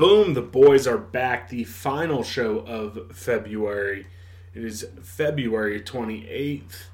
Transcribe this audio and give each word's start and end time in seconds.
Boom, 0.00 0.32
the 0.32 0.40
boys 0.40 0.86
are 0.86 0.96
back. 0.96 1.50
The 1.50 1.64
final 1.64 2.22
show 2.22 2.60
of 2.60 3.14
February. 3.14 4.06
It 4.54 4.64
is 4.64 4.88
February 5.02 5.78
28th. 5.82 6.84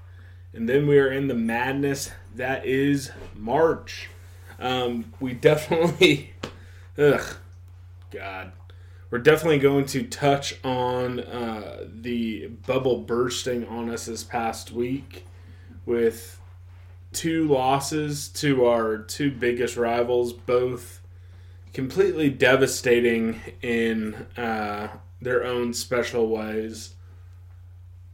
And 0.52 0.68
then 0.68 0.88
we 0.88 0.98
are 0.98 1.12
in 1.12 1.28
the 1.28 1.34
madness 1.34 2.10
that 2.34 2.66
is 2.66 3.12
March. 3.36 4.10
Um, 4.58 5.12
we 5.20 5.34
definitely, 5.34 6.34
ugh, 6.98 7.36
God. 8.10 8.50
We're 9.12 9.18
definitely 9.18 9.60
going 9.60 9.86
to 9.86 10.02
touch 10.02 10.56
on 10.64 11.20
uh, 11.20 11.84
the 11.86 12.48
bubble 12.48 13.02
bursting 13.02 13.68
on 13.68 13.88
us 13.88 14.06
this 14.06 14.24
past 14.24 14.72
week 14.72 15.24
with 15.84 16.40
two 17.12 17.46
losses 17.46 18.26
to 18.30 18.66
our 18.66 18.98
two 18.98 19.30
biggest 19.30 19.76
rivals, 19.76 20.32
both 20.32 21.02
completely 21.76 22.30
devastating 22.30 23.38
in 23.60 24.14
uh, 24.38 24.88
their 25.20 25.44
own 25.44 25.74
special 25.74 26.26
ways. 26.26 26.94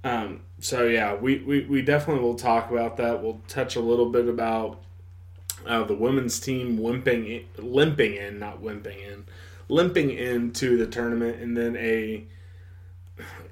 Um, 0.02 0.40
so 0.58 0.82
yeah, 0.88 1.14
we, 1.14 1.38
we, 1.44 1.64
we 1.66 1.80
definitely 1.80 2.24
will 2.24 2.34
talk 2.34 2.72
about 2.72 2.96
that. 2.96 3.22
We'll 3.22 3.40
touch 3.46 3.76
a 3.76 3.80
little 3.80 4.10
bit 4.10 4.26
about 4.26 4.82
uh, 5.64 5.84
the 5.84 5.94
women's 5.94 6.40
team 6.40 6.76
limping 6.76 7.24
in, 7.24 7.44
limping 7.56 8.16
in, 8.16 8.40
not 8.40 8.60
wimping 8.60 8.98
in, 8.98 9.26
limping 9.68 10.10
into 10.10 10.76
the 10.76 10.88
tournament, 10.88 11.40
and 11.40 11.56
then 11.56 11.76
a 11.76 12.24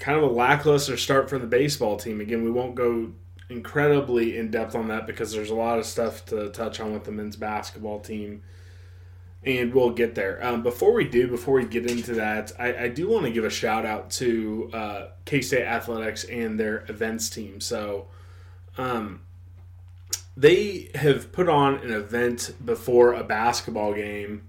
kind 0.01 0.19
of 0.19 0.25
a 0.25 0.35
lackluster 0.35 0.97
start 0.97 1.31
for 1.31 1.39
the 1.39 1.47
baseball 1.47 1.97
team. 1.97 2.21
Again, 2.21 2.43
we 2.43 2.51
won't 2.51 2.75
go 2.75 3.13
incredibly 3.49 4.37
in 4.37 4.51
depth 4.51 4.75
on 4.75 4.89
that 4.89 5.07
because 5.07 5.31
there's 5.31 5.51
a 5.51 5.55
lot 5.55 5.79
of 5.79 5.87
stuff 5.87 6.27
to 6.27 6.49
touch 6.51 6.81
on 6.81 6.93
with 6.93 7.05
the 7.05 7.13
men's 7.13 7.37
basketball 7.37 8.01
team 8.01 8.43
and 9.43 9.73
we'll 9.73 9.91
get 9.91 10.15
there. 10.15 10.45
Um, 10.45 10.63
before 10.63 10.93
we 10.93 11.05
do, 11.05 11.29
before 11.29 11.55
we 11.55 11.65
get 11.65 11.91
into 11.91 12.15
that, 12.15 12.53
I, 12.59 12.85
I 12.85 12.89
do 12.89 13.09
want 13.09 13.25
to 13.25 13.33
give 13.33 13.45
a 13.45 13.51
shout 13.51 13.87
out 13.87 14.11
to 14.13 14.71
uh, 14.73 15.07
K 15.25 15.41
State 15.41 15.65
Athletics 15.65 16.25
and 16.25 16.61
their 16.61 16.85
events 16.89 17.31
team. 17.31 17.61
So, 17.61 18.09
um, 18.77 19.23
they 20.37 20.91
have 20.95 21.33
put 21.33 21.49
on 21.49 21.77
an 21.77 21.91
event 21.91 22.55
before 22.65 23.15
a 23.15 23.25
basketball 23.25 23.95
game. 23.95 24.47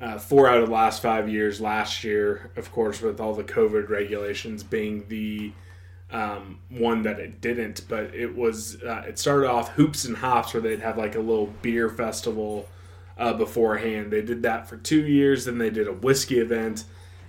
Uh, 0.00 0.18
four 0.18 0.48
out 0.48 0.58
of 0.58 0.66
the 0.66 0.72
last 0.72 1.02
five 1.02 1.28
years. 1.28 1.60
Last 1.60 2.04
year, 2.04 2.50
of 2.56 2.72
course, 2.72 3.02
with 3.02 3.20
all 3.20 3.34
the 3.34 3.44
COVID 3.44 3.90
regulations 3.90 4.62
being 4.62 5.04
the 5.08 5.52
um, 6.10 6.58
one 6.70 7.02
that 7.02 7.20
it 7.20 7.40
didn't, 7.40 7.86
but 7.86 8.14
it 8.14 8.34
was. 8.34 8.82
Uh, 8.82 9.04
it 9.06 9.18
started 9.18 9.50
off 9.50 9.70
hoops 9.70 10.06
and 10.06 10.16
hops, 10.16 10.54
where 10.54 10.62
they'd 10.62 10.80
have 10.80 10.96
like 10.96 11.16
a 11.16 11.20
little 11.20 11.48
beer 11.60 11.90
festival 11.90 12.66
uh, 13.20 13.34
beforehand. 13.34 14.10
They 14.10 14.22
did 14.22 14.42
that 14.42 14.66
for 14.66 14.78
two 14.78 15.06
years. 15.06 15.44
Then 15.44 15.58
they 15.58 15.70
did 15.70 15.86
a 15.86 15.92
whiskey 15.92 16.40
event, 16.40 16.84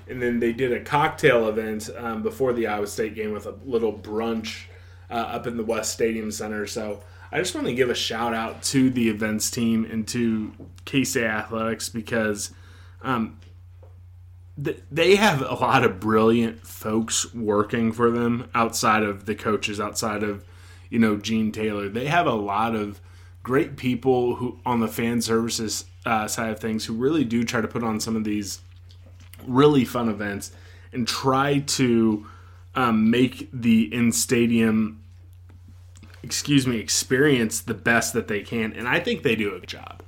and 0.08 0.22
then 0.22 0.40
they 0.40 0.54
did 0.54 0.72
a 0.72 0.80
cocktail 0.80 1.50
event 1.50 1.90
um, 1.98 2.24
before 2.24 2.54
the 2.54 2.66
Iowa 2.66 2.88
State 2.88 3.14
game 3.14 3.34
with 3.34 3.46
a 3.46 3.56
little 3.66 3.94
brunch 3.94 4.64
uh, 5.10 5.16
up 5.16 5.46
in 5.46 5.58
the 5.58 5.66
West 5.66 5.92
Stadium 5.92 6.32
Center. 6.32 6.66
So 6.66 7.04
I 7.30 7.40
just 7.40 7.54
want 7.54 7.68
to 7.68 7.74
give 7.74 7.90
a 7.90 7.96
shout 7.96 8.34
out 8.34 8.64
to 8.64 8.90
the 8.90 9.10
events 9.10 9.52
team 9.52 9.84
and 9.84 10.08
to 10.08 10.54
K 10.86 11.04
State 11.04 11.26
Athletics 11.26 11.90
because 11.90 12.52
um, 13.02 13.38
th- 14.64 14.80
they 14.90 15.18
have 15.18 15.42
a 15.42 15.56
lot 15.56 15.84
of 15.84 16.00
brilliant 16.00 16.66
folks 16.66 17.34
working 17.34 17.92
for 17.92 18.10
them 18.10 18.50
outside 18.56 19.04
of 19.04 19.26
the 19.26 19.36
coaches, 19.36 19.82
outside 19.82 20.24
of 20.24 20.46
you 20.90 21.00
know 21.00 21.18
Gene 21.18 21.52
Taylor. 21.52 21.90
They 21.90 22.06
have 22.06 22.28
a 22.28 22.34
lot 22.34 22.76
of 22.76 23.02
great 23.44 23.76
people 23.78 24.36
who 24.36 24.60
on 24.66 24.80
the 24.80 24.88
fan 24.88 25.22
services 25.22 25.86
uh, 26.06 26.28
side 26.28 26.52
of 26.52 26.60
things 26.60 26.86
who 26.86 26.94
really 26.94 27.24
do 27.24 27.44
try 27.44 27.62
to 27.62 27.68
put 27.68 27.84
on 27.84 28.00
some 28.00 28.16
of 28.16 28.24
these 28.24 28.60
really 29.46 29.86
fun 29.86 30.10
events 30.10 30.52
and 30.94 31.08
try 31.08 31.60
to 31.60 32.26
um, 32.76 33.10
make 33.10 33.50
the 33.52 33.94
in 33.94 34.12
stadium 34.12 35.04
excuse 36.24 36.68
me 36.68 36.78
experience 36.78 37.62
the 37.62 37.74
best 37.74 38.14
that 38.14 38.28
they 38.28 38.42
can 38.42 38.72
and 38.74 38.88
i 38.88 39.00
think 39.00 39.24
they 39.24 39.36
do 39.36 39.56
a 39.56 39.60
good 39.60 39.70
job. 39.70 40.04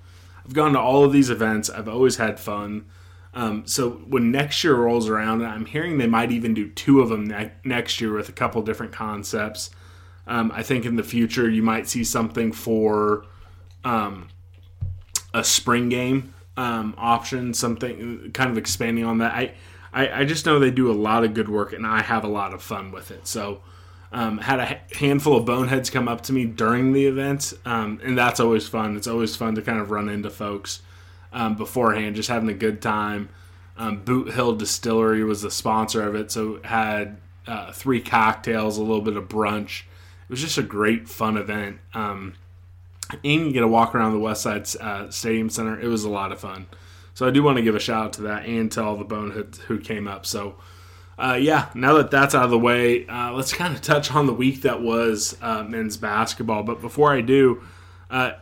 I've 0.46 0.54
gone 0.54 0.74
to 0.74 0.80
all 0.80 1.06
of 1.06 1.14
these 1.14 1.30
events. 1.30 1.70
I've 1.70 1.88
always 1.88 2.18
had 2.18 2.40
fun. 2.40 2.86
Um, 3.34 3.66
so 3.66 3.92
when 3.92 4.30
next 4.30 4.64
year 4.64 4.76
rolls 4.76 5.10
around 5.10 5.44
i'm 5.44 5.66
hearing 5.66 5.98
they 5.98 6.06
might 6.06 6.32
even 6.32 6.54
do 6.54 6.70
two 6.70 7.02
of 7.02 7.10
them 7.10 7.26
ne- 7.26 7.52
next 7.64 8.00
year 8.00 8.14
with 8.14 8.30
a 8.30 8.34
couple 8.34 8.62
different 8.62 8.92
concepts 8.92 9.72
um, 10.28 10.52
I 10.54 10.64
think 10.64 10.86
in 10.86 10.96
the 10.96 11.04
future 11.04 11.50
you 11.50 11.64
might 11.64 11.88
see 11.88 12.04
something 12.04 12.52
for 12.52 13.26
um, 13.84 14.30
a 15.34 15.44
spring 15.44 15.90
game 15.90 16.34
um, 16.58 16.94
option, 16.98 17.54
something 17.54 18.32
kind 18.34 18.50
of 18.50 18.58
expanding 18.58 19.06
on 19.06 19.18
that. 19.20 19.34
I, 19.34 19.54
I, 19.92 20.22
I 20.22 20.26
just 20.26 20.46
know 20.46 20.60
they 20.60 20.72
do 20.72 20.92
a 20.92 20.94
lot 20.94 21.24
of 21.24 21.34
good 21.34 21.50
work, 21.50 21.74
and 21.74 21.86
I 21.86 22.02
have 22.02 22.24
a 22.24 22.28
lot 22.28 22.54
of 22.54 22.62
fun 22.62 22.92
with 22.92 23.12
it. 23.12 23.28
So, 23.28 23.62
um, 24.12 24.38
had 24.38 24.60
a 24.60 24.96
handful 24.96 25.36
of 25.36 25.46
boneheads 25.46 25.90
come 25.90 26.08
up 26.08 26.22
to 26.22 26.34
me 26.34 26.46
during 26.46 26.94
the 26.94 27.08
event, 27.08 27.54
um, 27.66 28.00
and 28.04 28.18
that's 28.18 28.40
always 28.40 28.68
fun. 28.68 28.96
It's 28.96 29.08
always 29.08 29.36
fun 29.36 29.56
to 29.56 29.62
kind 29.62 29.80
of 29.80 29.90
run 29.90 30.08
into 30.08 30.30
folks 30.30 30.82
um, 31.32 31.56
beforehand, 31.56 32.16
just 32.16 32.30
having 32.30 32.50
a 32.50 32.54
good 32.54 32.82
time. 32.82 33.30
Um, 33.76 34.04
Boot 34.04 34.34
Hill 34.34 34.56
Distillery 34.56 35.24
was 35.24 35.42
the 35.42 35.50
sponsor 35.50 36.08
of 36.08 36.14
it, 36.14 36.32
so 36.32 36.56
it 36.56 36.66
had 36.66 37.18
uh, 37.48 37.72
three 37.72 38.02
cocktails, 38.02 38.78
a 38.78 38.82
little 38.82 39.02
bit 39.02 39.18
of 39.18 39.28
brunch. 39.28 39.84
It 40.24 40.30
was 40.30 40.42
just 40.42 40.58
a 40.58 40.64
great, 40.64 41.08
fun 41.08 41.38
event. 41.38 41.80
Um, 41.94 42.34
and 43.12 43.48
you 43.48 43.52
get 43.52 43.64
a 43.64 43.68
walk 43.68 43.94
around 43.94 44.14
the 44.14 44.20
West 44.20 44.42
Side 44.42 44.68
uh, 44.80 45.10
Stadium 45.12 45.50
Center. 45.50 45.80
It 45.80 45.88
was 45.88 46.04
a 46.04 46.10
lot 46.10 46.32
of 46.32 46.40
fun. 46.40 46.68
So 47.14 47.28
I 47.28 47.32
do 47.32 47.44
want 47.44 47.58
to 47.58 47.64
give 47.64 47.76
a 47.76 47.80
shout 47.80 48.06
out 48.06 48.14
to 48.14 48.22
that 48.24 48.46
and 48.46 48.72
to 48.72 48.84
all 48.84 48.96
the 48.96 49.04
boneheads 49.04 49.60
who 49.60 49.80
came 49.80 50.08
up. 50.08 50.26
So 50.26 50.56
uh, 51.18 51.38
yeah, 51.40 51.70
now 51.76 51.94
that 51.96 52.10
that's 52.10 52.34
out 52.34 52.46
of 52.46 52.50
the 52.50 52.58
way, 52.58 53.06
uh, 53.08 53.32
let's 53.34 53.54
kind 53.54 53.74
of 53.76 53.82
touch 53.82 54.12
on 54.12 54.26
the 54.26 54.34
week 54.34 54.64
that 54.64 54.82
was 54.82 55.38
uh, 55.42 55.64
men's 55.64 55.98
basketball. 55.98 56.64
But 56.64 56.82
before 56.82 57.14
I 57.14 57.22
do, 57.22 57.62
uh, 58.10 58.34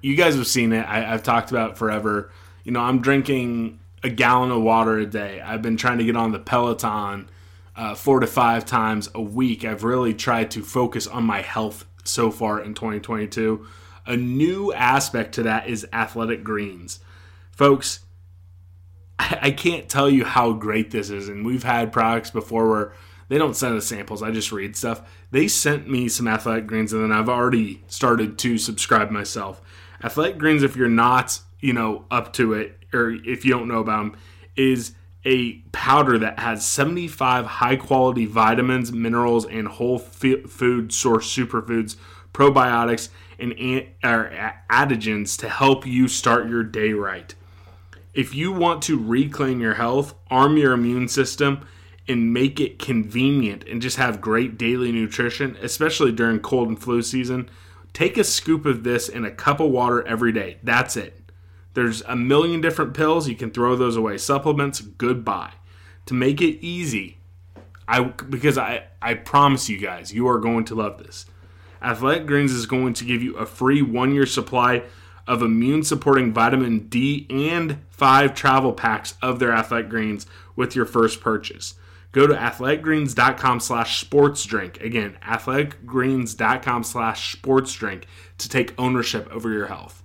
you 0.00 0.14
guys 0.14 0.36
have 0.36 0.46
seen 0.46 0.72
it. 0.72 0.82
I, 0.82 1.12
I've 1.12 1.22
talked 1.22 1.50
about 1.50 1.76
forever. 1.76 2.30
You 2.62 2.72
know, 2.72 2.80
I'm 2.80 3.00
drinking 3.00 3.80
a 4.02 4.10
gallon 4.10 4.50
of 4.50 4.62
water 4.62 4.98
a 4.98 5.06
day. 5.06 5.40
I've 5.40 5.62
been 5.62 5.76
trying 5.76 5.98
to 5.98 6.04
get 6.04 6.16
on 6.16 6.30
the 6.30 6.38
Peloton 6.38 7.28
uh, 7.76 7.94
four 7.94 8.20
to 8.20 8.26
five 8.26 8.64
times 8.64 9.10
a 9.14 9.20
week. 9.20 9.64
I've 9.64 9.84
really 9.84 10.14
tried 10.14 10.50
to 10.52 10.62
focus 10.62 11.06
on 11.06 11.24
my 11.24 11.40
health 11.40 11.84
so 12.04 12.30
far 12.30 12.60
in 12.60 12.74
2022. 12.74 13.66
A 14.06 14.16
new 14.16 14.72
aspect 14.72 15.34
to 15.36 15.42
that 15.44 15.68
is 15.68 15.86
athletic 15.92 16.44
greens. 16.44 17.00
Folks, 17.52 18.00
I, 19.18 19.38
I 19.42 19.50
can't 19.50 19.88
tell 19.88 20.08
you 20.08 20.24
how 20.24 20.52
great 20.52 20.90
this 20.90 21.10
is. 21.10 21.28
And 21.28 21.44
we've 21.44 21.62
had 21.62 21.92
products 21.92 22.30
before 22.30 22.68
where 22.68 22.92
they 23.28 23.38
don't 23.38 23.56
send 23.56 23.76
us 23.76 23.86
samples, 23.86 24.22
I 24.22 24.30
just 24.30 24.52
read 24.52 24.76
stuff. 24.76 25.02
They 25.30 25.48
sent 25.48 25.88
me 25.88 26.08
some 26.08 26.28
athletic 26.28 26.66
greens, 26.66 26.92
and 26.92 27.02
then 27.02 27.12
I've 27.12 27.28
already 27.28 27.82
started 27.88 28.38
to 28.40 28.58
subscribe 28.58 29.10
myself. 29.10 29.62
Athletic 30.02 30.38
greens, 30.38 30.62
if 30.62 30.76
you're 30.76 30.88
not, 30.88 31.40
you 31.60 31.72
know, 31.72 32.04
up 32.10 32.32
to 32.34 32.52
it, 32.52 32.78
or 32.92 33.10
if 33.10 33.44
you 33.44 33.50
don't 33.52 33.66
know 33.66 33.80
about 33.80 33.96
them, 33.98 34.16
is 34.56 34.94
a 35.24 35.54
powder 35.72 36.18
that 36.18 36.38
has 36.38 36.66
75 36.66 37.46
high 37.46 37.76
quality 37.76 38.26
vitamins, 38.26 38.92
minerals, 38.92 39.46
and 39.46 39.66
whole 39.66 39.98
food 39.98 40.92
source 40.92 41.36
superfoods, 41.36 41.96
probiotics, 42.32 43.08
and 43.38 43.52
adaptogens 44.02 45.38
to 45.38 45.48
help 45.48 45.86
you 45.86 46.08
start 46.08 46.48
your 46.48 46.62
day 46.62 46.92
right. 46.92 47.34
If 48.12 48.34
you 48.34 48.52
want 48.52 48.82
to 48.82 48.98
reclaim 48.98 49.60
your 49.60 49.74
health, 49.74 50.14
arm 50.30 50.56
your 50.56 50.72
immune 50.72 51.08
system, 51.08 51.66
and 52.06 52.32
make 52.32 52.60
it 52.60 52.78
convenient 52.78 53.64
and 53.66 53.80
just 53.80 53.96
have 53.96 54.20
great 54.20 54.58
daily 54.58 54.92
nutrition, 54.92 55.56
especially 55.62 56.12
during 56.12 56.38
cold 56.38 56.68
and 56.68 56.80
flu 56.80 57.02
season, 57.02 57.48
take 57.92 58.18
a 58.18 58.24
scoop 58.24 58.66
of 58.66 58.84
this 58.84 59.08
in 59.08 59.24
a 59.24 59.30
cup 59.30 59.58
of 59.58 59.70
water 59.70 60.06
every 60.06 60.30
day. 60.32 60.58
That's 60.62 60.96
it. 60.96 61.23
There's 61.74 62.02
a 62.02 62.16
million 62.16 62.60
different 62.60 62.94
pills. 62.94 63.28
You 63.28 63.36
can 63.36 63.50
throw 63.50 63.76
those 63.76 63.96
away. 63.96 64.18
Supplements, 64.18 64.80
goodbye. 64.80 65.52
To 66.06 66.14
make 66.14 66.40
it 66.40 66.64
easy, 66.64 67.18
I 67.86 68.02
because 68.02 68.56
I 68.56 68.84
I 69.02 69.14
promise 69.14 69.68
you 69.68 69.78
guys, 69.78 70.12
you 70.12 70.28
are 70.28 70.38
going 70.38 70.64
to 70.66 70.74
love 70.74 70.98
this. 70.98 71.26
Athletic 71.82 72.26
Greens 72.26 72.52
is 72.52 72.66
going 72.66 72.94
to 72.94 73.04
give 73.04 73.22
you 73.22 73.36
a 73.36 73.44
free 73.44 73.82
one 73.82 74.14
year 74.14 74.26
supply 74.26 74.84
of 75.26 75.42
immune 75.42 75.82
supporting 75.82 76.32
vitamin 76.32 76.88
D 76.88 77.26
and 77.28 77.78
five 77.90 78.34
travel 78.34 78.72
packs 78.72 79.14
of 79.20 79.38
their 79.38 79.52
Athletic 79.52 79.88
Greens 79.88 80.26
with 80.56 80.76
your 80.76 80.86
first 80.86 81.20
purchase. 81.20 81.74
Go 82.12 82.28
to 82.28 82.34
athleticgreens.com 82.34 83.58
slash 83.58 84.04
sportsdrink. 84.04 84.80
Again, 84.80 85.18
athleticgreens.com 85.22 86.84
slash 86.84 87.36
sportsdrink 87.36 88.04
to 88.38 88.48
take 88.48 88.72
ownership 88.78 89.28
over 89.32 89.50
your 89.50 89.66
health. 89.66 90.03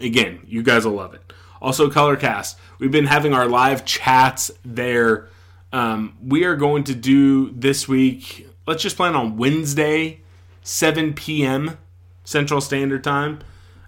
Again, 0.00 0.40
you 0.46 0.62
guys 0.62 0.84
will 0.84 0.94
love 0.94 1.14
it. 1.14 1.32
Also, 1.60 1.88
Colorcast. 1.88 2.56
We've 2.78 2.90
been 2.90 3.06
having 3.06 3.34
our 3.34 3.46
live 3.46 3.84
chats 3.84 4.50
there. 4.64 5.28
Um, 5.72 6.16
we 6.22 6.44
are 6.44 6.56
going 6.56 6.84
to 6.84 6.94
do 6.94 7.50
this 7.52 7.88
week, 7.88 8.48
let's 8.66 8.82
just 8.82 8.96
plan 8.96 9.14
on 9.14 9.36
Wednesday, 9.36 10.20
7 10.62 11.14
p.m. 11.14 11.78
Central 12.24 12.60
Standard 12.60 13.02
Time. 13.04 13.40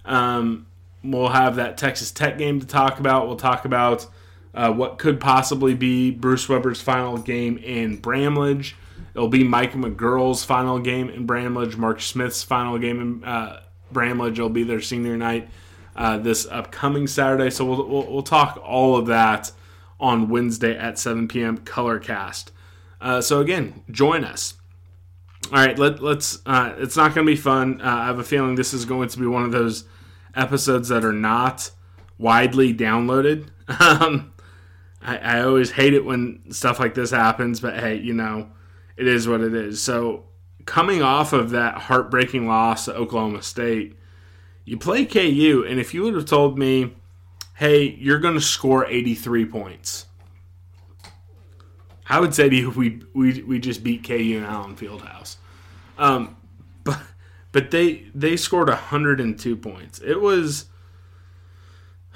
Um, 0.03 0.67
we'll 1.03 1.29
have 1.29 1.57
that 1.57 1.77
Texas 1.77 2.11
Tech 2.11 2.37
game 2.37 2.59
to 2.59 2.65
talk 2.65 2.99
about. 2.99 3.27
We'll 3.27 3.37
talk 3.37 3.65
about 3.65 4.07
uh, 4.53 4.71
what 4.71 4.97
could 4.97 5.19
possibly 5.19 5.73
be 5.73 6.11
Bruce 6.11 6.47
Weber's 6.47 6.81
final 6.81 7.17
game 7.17 7.57
in 7.57 7.97
Bramlage. 7.97 8.75
It'll 9.13 9.27
be 9.27 9.43
Mike 9.43 9.73
McGuirl's 9.73 10.43
final 10.43 10.79
game 10.79 11.09
in 11.09 11.25
Bramlage, 11.25 11.77
Mark 11.77 12.01
Smith's 12.01 12.43
final 12.43 12.77
game 12.77 13.01
in 13.01 13.23
uh, 13.23 13.61
Bramlage. 13.91 14.39
It'll 14.39 14.49
be 14.49 14.63
their 14.63 14.81
senior 14.81 15.17
night 15.17 15.49
uh, 15.95 16.17
this 16.17 16.45
upcoming 16.47 17.07
Saturday. 17.07 17.49
So 17.49 17.65
we'll, 17.65 17.87
we'll, 17.87 18.11
we'll, 18.11 18.23
talk 18.23 18.59
all 18.63 18.97
of 18.97 19.05
that 19.07 19.51
on 19.99 20.29
Wednesday 20.29 20.77
at 20.77 20.99
7 20.99 21.27
p.m. 21.27 21.57
Colorcast. 21.59 22.51
Uh, 22.99 23.21
so 23.21 23.39
again, 23.39 23.83
join 23.89 24.23
us. 24.23 24.55
All 25.51 25.63
right, 25.63 25.77
let, 25.77 26.01
us 26.01 26.41
uh, 26.45 26.73
it's 26.77 26.97
not 26.97 27.13
going 27.13 27.25
to 27.25 27.31
be 27.31 27.37
fun. 27.37 27.79
Uh, 27.79 27.85
I 27.85 28.05
have 28.07 28.19
a 28.19 28.23
feeling 28.23 28.55
this 28.55 28.73
is 28.73 28.83
going 28.83 29.09
to 29.09 29.19
be 29.19 29.27
one 29.27 29.43
of 29.43 29.51
those 29.51 29.85
episodes 30.35 30.89
that 30.89 31.05
are 31.05 31.13
not 31.13 31.71
widely 32.17 32.73
downloaded. 32.73 33.49
Um, 33.79 34.31
I, 35.01 35.17
I 35.17 35.41
always 35.41 35.71
hate 35.71 35.95
it 35.95 36.05
when 36.05 36.51
stuff 36.51 36.79
like 36.79 36.93
this 36.93 37.09
happens, 37.09 37.59
but 37.59 37.79
hey, 37.79 37.95
you 37.97 38.13
know, 38.13 38.49
it 38.97 39.07
is 39.07 39.27
what 39.27 39.41
it 39.41 39.55
is. 39.55 39.81
So, 39.81 40.25
coming 40.65 41.01
off 41.01 41.33
of 41.33 41.51
that 41.51 41.75
heartbreaking 41.75 42.47
loss 42.47 42.85
to 42.85 42.95
Oklahoma 42.95 43.41
State, 43.41 43.95
you 44.65 44.77
play 44.77 45.05
KU, 45.05 45.65
and 45.67 45.79
if 45.79 45.93
you 45.93 46.03
would 46.03 46.15
have 46.15 46.25
told 46.25 46.57
me, 46.57 46.93
hey, 47.55 47.95
you're 47.99 48.19
going 48.19 48.33
to 48.33 48.41
score 48.41 48.85
83 48.85 49.45
points, 49.45 50.05
I 52.07 52.19
would 52.19 52.35
say 52.35 52.49
to 52.49 52.55
you, 52.55 52.69
we, 52.71 53.01
we, 53.13 53.41
we 53.43 53.59
just 53.59 53.83
beat 53.83 54.03
KU 54.03 54.13
in 54.13 54.43
Allen 54.43 54.75
Fieldhouse. 54.75 55.37
Um, 55.97 56.35
but 56.83 56.99
but 57.51 57.71
they 57.71 58.05
they 58.13 58.35
scored 58.35 58.67
102 58.67 59.55
points. 59.55 60.01
It 60.05 60.19
was 60.19 60.65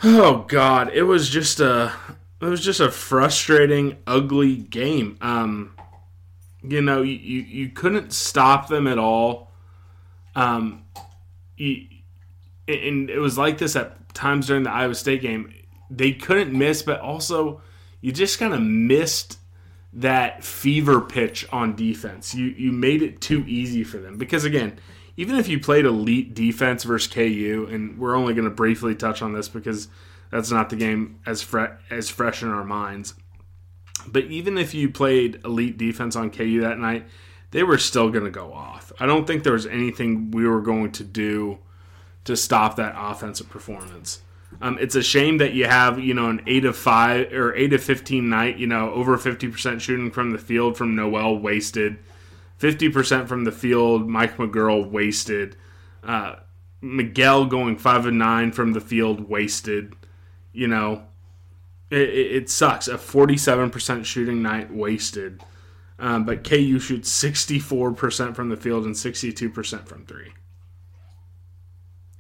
oh 0.04 0.46
god, 0.50 0.92
it 0.94 1.04
was 1.04 1.30
just 1.30 1.62
a 1.62 1.94
it 2.42 2.46
was 2.46 2.62
just 2.62 2.80
a 2.80 2.92
frustrating, 2.92 3.98
ugly 4.06 4.58
game. 4.58 5.18
Um, 5.22 5.76
you 6.62 6.82
know, 6.82 7.02
you, 7.02 7.16
you, 7.16 7.42
you 7.42 7.70
couldn't 7.70 8.14
stop 8.14 8.68
them 8.68 8.88
at 8.88 8.98
all. 8.98 9.52
Um, 10.36 10.84
you, 11.58 11.86
and 12.70 13.10
it 13.10 13.20
was 13.20 13.38
like 13.38 13.58
this 13.58 13.76
at 13.76 14.14
times 14.14 14.48
during 14.48 14.64
the 14.64 14.72
Iowa 14.72 14.96
State 14.96 15.22
game. 15.22 15.54
They 15.90 16.12
couldn't 16.12 16.58
miss, 16.58 16.82
but 16.84 17.00
also 17.00 17.62
you 18.02 18.12
just 18.12 18.40
kind 18.40 18.54
of 18.54 18.62
missed 18.62 19.38
that 19.94 20.44
fever 20.44 21.02
pitch 21.02 21.48
on 21.52 21.76
defense. 21.76 22.36
You 22.36 22.46
you 22.46 22.72
made 22.72 23.02
it 23.02 23.22
too 23.22 23.44
easy 23.48 23.84
for 23.84 23.98
them 23.98 24.18
because 24.18 24.46
again, 24.46 24.80
even 25.18 25.36
if 25.36 25.48
you 25.48 25.60
played 25.60 25.86
elite 25.86 26.34
defense 26.34 26.84
versus 26.84 27.12
KU, 27.12 27.68
and 27.70 27.98
we're 27.98 28.16
only 28.16 28.34
going 28.34 28.48
to 28.48 28.54
briefly 28.54 28.96
touch 28.96 29.22
on 29.22 29.34
this 29.34 29.50
because 29.50 29.88
that's 30.32 30.52
not 30.52 30.70
the 30.70 30.76
game 30.76 31.20
as 31.26 31.42
fre- 31.42 31.76
as 31.90 32.10
fresh 32.10 32.44
in 32.44 32.50
our 32.50 32.64
minds. 32.64 33.16
But 34.08 34.26
even 34.26 34.58
if 34.58 34.74
you 34.74 34.90
played 34.90 35.42
elite 35.44 35.78
defense 35.78 36.16
on 36.16 36.32
KU 36.32 36.62
that 36.62 36.80
night, 36.80 37.06
they 37.52 37.64
were 37.64 37.78
still 37.78 38.10
going 38.10 38.26
to 38.26 38.32
go 38.32 38.54
off. 38.54 38.92
I 39.00 39.06
don't 39.06 39.26
think 39.26 39.44
there 39.44 39.54
was 39.54 39.66
anything 39.66 40.32
we 40.32 40.48
were 40.48 40.62
going 40.62 40.92
to 40.94 41.04
do 41.04 41.60
to 42.26 42.36
stop 42.36 42.76
that 42.76 42.96
offensive 42.98 43.50
performance. 43.50 44.22
Um, 44.62 44.78
it's 44.82 44.96
a 44.96 45.04
shame 45.04 45.38
that 45.38 45.54
you 45.54 45.66
have 45.66 46.00
you 46.00 46.14
know 46.14 46.30
an 46.30 46.42
eight 46.48 46.66
of 46.66 46.76
five 46.76 47.32
or 47.32 47.56
eight 47.56 47.74
of 47.74 47.84
fifteen 47.84 48.30
night. 48.30 48.58
You 48.58 48.68
know 48.68 48.92
over 48.92 49.18
fifty 49.18 49.48
percent 49.48 49.82
shooting 49.82 50.12
from 50.12 50.32
the 50.32 50.38
field 50.38 50.78
from 50.78 50.96
Nowell 50.96 51.40
wasted, 51.40 51.98
fifty 52.58 52.90
percent 52.90 53.28
from 53.30 53.44
the 53.44 53.52
field. 53.52 54.08
Mike 54.08 54.38
McGuirl 54.38 54.90
wasted. 54.90 55.56
Uh, 56.04 56.36
Miguel 56.82 57.46
going 57.46 57.78
five 57.78 58.06
and 58.06 58.18
nine 58.18 58.52
from 58.52 58.74
the 58.74 58.82
field 58.82 59.30
wasted 59.30 59.96
you 60.54 60.68
know, 60.68 61.04
it, 61.90 62.10
it 62.10 62.50
sucks. 62.50 62.88
A 62.88 62.96
47% 62.96 64.06
shooting 64.06 64.42
night 64.42 64.74
wasted. 64.74 65.42
Um, 65.98 66.26
but 66.26 66.48
KU 66.48 66.80
shoots 66.80 67.24
64% 67.24 68.36
from 68.36 68.50
the 68.50 68.58
field 68.58 68.86
and 68.86 68.96
62% 68.96 69.86
from 69.86 70.06
three. 70.06 70.34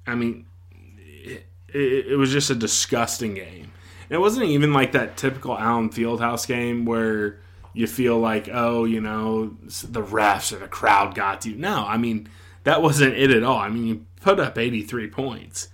I 0.09 0.15
mean, 0.15 0.45
it, 0.71 1.45
it, 1.73 2.17
was 2.17 2.31
just 2.31 2.49
a 2.49 2.55
disgusting 2.55 3.35
game. 3.35 3.71
It 4.09 4.17
wasn't 4.17 4.47
even 4.47 4.73
like 4.73 4.93
that 4.93 5.17
typical 5.17 5.57
Allen 5.57 5.89
Fieldhouse 5.89 6.47
game 6.47 6.85
where 6.85 7.39
you 7.73 7.85
feel 7.87 8.19
like, 8.19 8.49
oh, 8.51 8.85
you 8.85 8.99
know, 8.99 9.55
the 9.87 10.01
refs 10.01 10.51
or 10.51 10.57
the 10.57 10.67
crowd 10.67 11.13
got 11.15 11.41
to 11.41 11.51
you. 11.51 11.55
No, 11.55 11.85
I 11.87 11.97
mean, 11.97 12.27
that 12.63 12.81
wasn't 12.81 13.13
it 13.13 13.31
at 13.31 13.43
all. 13.43 13.59
I 13.59 13.69
mean, 13.69 13.85
you 13.85 14.05
put 14.21 14.39
up 14.39 14.57
83 14.57 15.09
points 15.09 15.69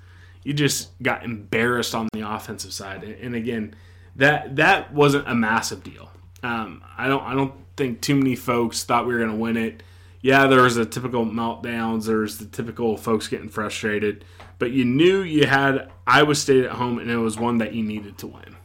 you 0.45 0.53
just 0.53 0.91
got 1.01 1.25
embarrassed 1.25 1.93
on 1.93 2.07
the 2.13 2.21
offensive 2.21 2.71
side. 2.71 3.03
And 3.03 3.35
again, 3.35 3.75
that 4.15 4.55
that 4.55 4.93
wasn't 4.93 5.27
a 5.27 5.35
massive 5.35 5.83
deal. 5.83 6.11
Um, 6.43 6.83
I 6.97 7.09
don't 7.09 7.23
I 7.23 7.33
don't 7.33 7.53
think 7.75 7.99
too 7.99 8.15
many 8.15 8.35
folks 8.37 8.83
thought 8.83 9.07
we 9.07 9.13
were 9.13 9.19
going 9.19 9.31
to 9.31 9.37
win 9.37 9.57
it. 9.57 9.83
Yeah, 10.25 10.47
there 10.47 10.63
was 10.63 10.73
the 10.73 10.87
typical 10.87 11.23
meltdowns. 11.23 12.07
There 12.07 12.17
was 12.17 12.39
the 12.39 12.45
typical 12.45 12.97
folks 12.97 13.27
getting 13.27 13.47
frustrated, 13.47 14.25
but 14.57 14.71
you 14.71 14.83
knew 14.83 15.21
you 15.21 15.45
had 15.45 15.91
Iowa 16.07 16.33
State 16.33 16.65
at 16.65 16.71
home, 16.71 16.97
and 16.97 17.11
it 17.11 17.17
was 17.17 17.37
one 17.37 17.59
that 17.59 17.75
you 17.75 17.83
needed 17.83 18.17
to 18.17 18.27
win. 18.27 18.55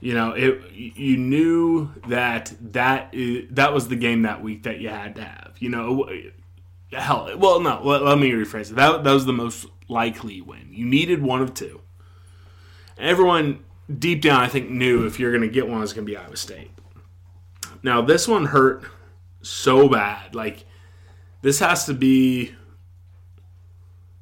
You 0.00 0.14
know, 0.14 0.32
it. 0.32 0.72
You 0.72 1.16
knew 1.18 1.92
that 2.08 2.52
that 2.72 3.14
that 3.50 3.72
was 3.72 3.86
the 3.86 3.94
game 3.94 4.22
that 4.22 4.42
week 4.42 4.64
that 4.64 4.80
you 4.80 4.88
had 4.88 5.14
to 5.14 5.22
have. 5.22 5.52
You 5.60 5.68
know, 5.68 6.10
hell, 6.92 7.30
well, 7.38 7.60
no, 7.60 7.80
let, 7.84 8.02
let 8.02 8.18
me 8.18 8.32
rephrase 8.32 8.72
it. 8.72 8.74
That 8.74 9.04
that 9.04 9.12
was 9.12 9.24
the 9.24 9.32
most 9.32 9.66
likely 9.88 10.40
win. 10.40 10.66
You 10.72 10.84
needed 10.84 11.22
one 11.22 11.42
of 11.42 11.54
two. 11.54 11.80
Everyone 12.98 13.62
deep 14.00 14.20
down, 14.20 14.40
I 14.40 14.48
think, 14.48 14.68
knew 14.68 15.06
if 15.06 15.20
you're 15.20 15.30
going 15.30 15.42
to 15.42 15.48
get 15.48 15.68
one, 15.68 15.80
it's 15.80 15.92
going 15.92 16.04
to 16.04 16.10
be 16.10 16.16
Iowa 16.16 16.36
State. 16.36 16.72
Now, 17.84 18.02
this 18.02 18.26
one 18.26 18.46
hurt 18.46 18.82
so 19.42 19.88
bad. 19.88 20.34
Like, 20.34 20.64
this 21.42 21.58
has 21.58 21.86
to 21.86 21.94
be 21.94 22.54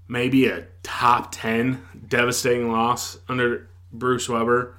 maybe 0.09 0.47
a 0.47 0.67
top 0.83 1.33
10 1.33 1.83
devastating 2.09 2.73
loss 2.73 3.19
under 3.29 3.69
Bruce 3.93 4.29
Weber 4.29 4.75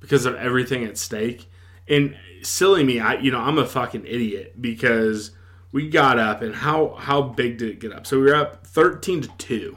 because 0.00 0.26
of 0.26 0.34
everything 0.34 0.84
at 0.84 0.98
stake. 0.98 1.50
And 1.88 2.16
silly 2.42 2.84
me, 2.84 3.00
I 3.00 3.14
you 3.14 3.30
know, 3.30 3.40
I'm 3.40 3.58
a 3.58 3.66
fucking 3.66 4.04
idiot 4.06 4.60
because 4.60 5.30
we 5.72 5.88
got 5.88 6.18
up 6.18 6.42
and 6.42 6.54
how 6.54 6.94
how 6.98 7.22
big 7.22 7.58
did 7.58 7.70
it 7.70 7.80
get 7.80 7.92
up? 7.92 8.06
So 8.06 8.18
we 8.18 8.26
were 8.26 8.34
up 8.34 8.66
13 8.66 9.22
to 9.22 9.28
2 9.38 9.76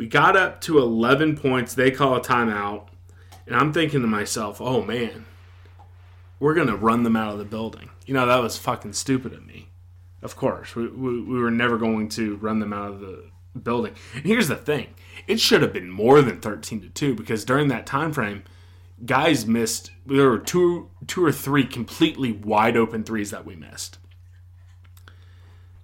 we 0.00 0.06
got 0.06 0.34
up 0.34 0.62
to 0.62 0.78
11 0.78 1.36
points. 1.36 1.74
They 1.74 1.90
call 1.90 2.16
a 2.16 2.22
timeout. 2.22 2.86
And 3.46 3.54
I'm 3.54 3.70
thinking 3.70 4.00
to 4.00 4.06
myself, 4.06 4.58
oh 4.58 4.80
man, 4.82 5.26
we're 6.38 6.54
going 6.54 6.68
to 6.68 6.76
run 6.76 7.02
them 7.02 7.16
out 7.16 7.34
of 7.34 7.38
the 7.38 7.44
building. 7.44 7.90
You 8.10 8.14
know, 8.14 8.26
that 8.26 8.42
was 8.42 8.58
fucking 8.58 8.94
stupid 8.94 9.32
of 9.34 9.46
me. 9.46 9.68
Of 10.20 10.34
course, 10.34 10.74
we, 10.74 10.88
we, 10.88 11.22
we 11.22 11.38
were 11.38 11.48
never 11.48 11.78
going 11.78 12.08
to 12.08 12.34
run 12.38 12.58
them 12.58 12.72
out 12.72 12.90
of 12.90 12.98
the 12.98 13.30
building. 13.62 13.94
And 14.16 14.24
here's 14.24 14.48
the 14.48 14.56
thing 14.56 14.88
it 15.28 15.38
should 15.38 15.62
have 15.62 15.72
been 15.72 15.88
more 15.88 16.20
than 16.20 16.40
13 16.40 16.80
to 16.80 16.88
2 16.88 17.14
because 17.14 17.44
during 17.44 17.68
that 17.68 17.86
time 17.86 18.12
frame, 18.12 18.42
guys 19.06 19.46
missed 19.46 19.92
there 20.04 20.28
were 20.28 20.40
two 20.40 20.90
two 21.06 21.24
or 21.24 21.30
three 21.30 21.64
completely 21.64 22.32
wide 22.32 22.76
open 22.76 23.04
threes 23.04 23.30
that 23.30 23.46
we 23.46 23.54
missed 23.54 23.98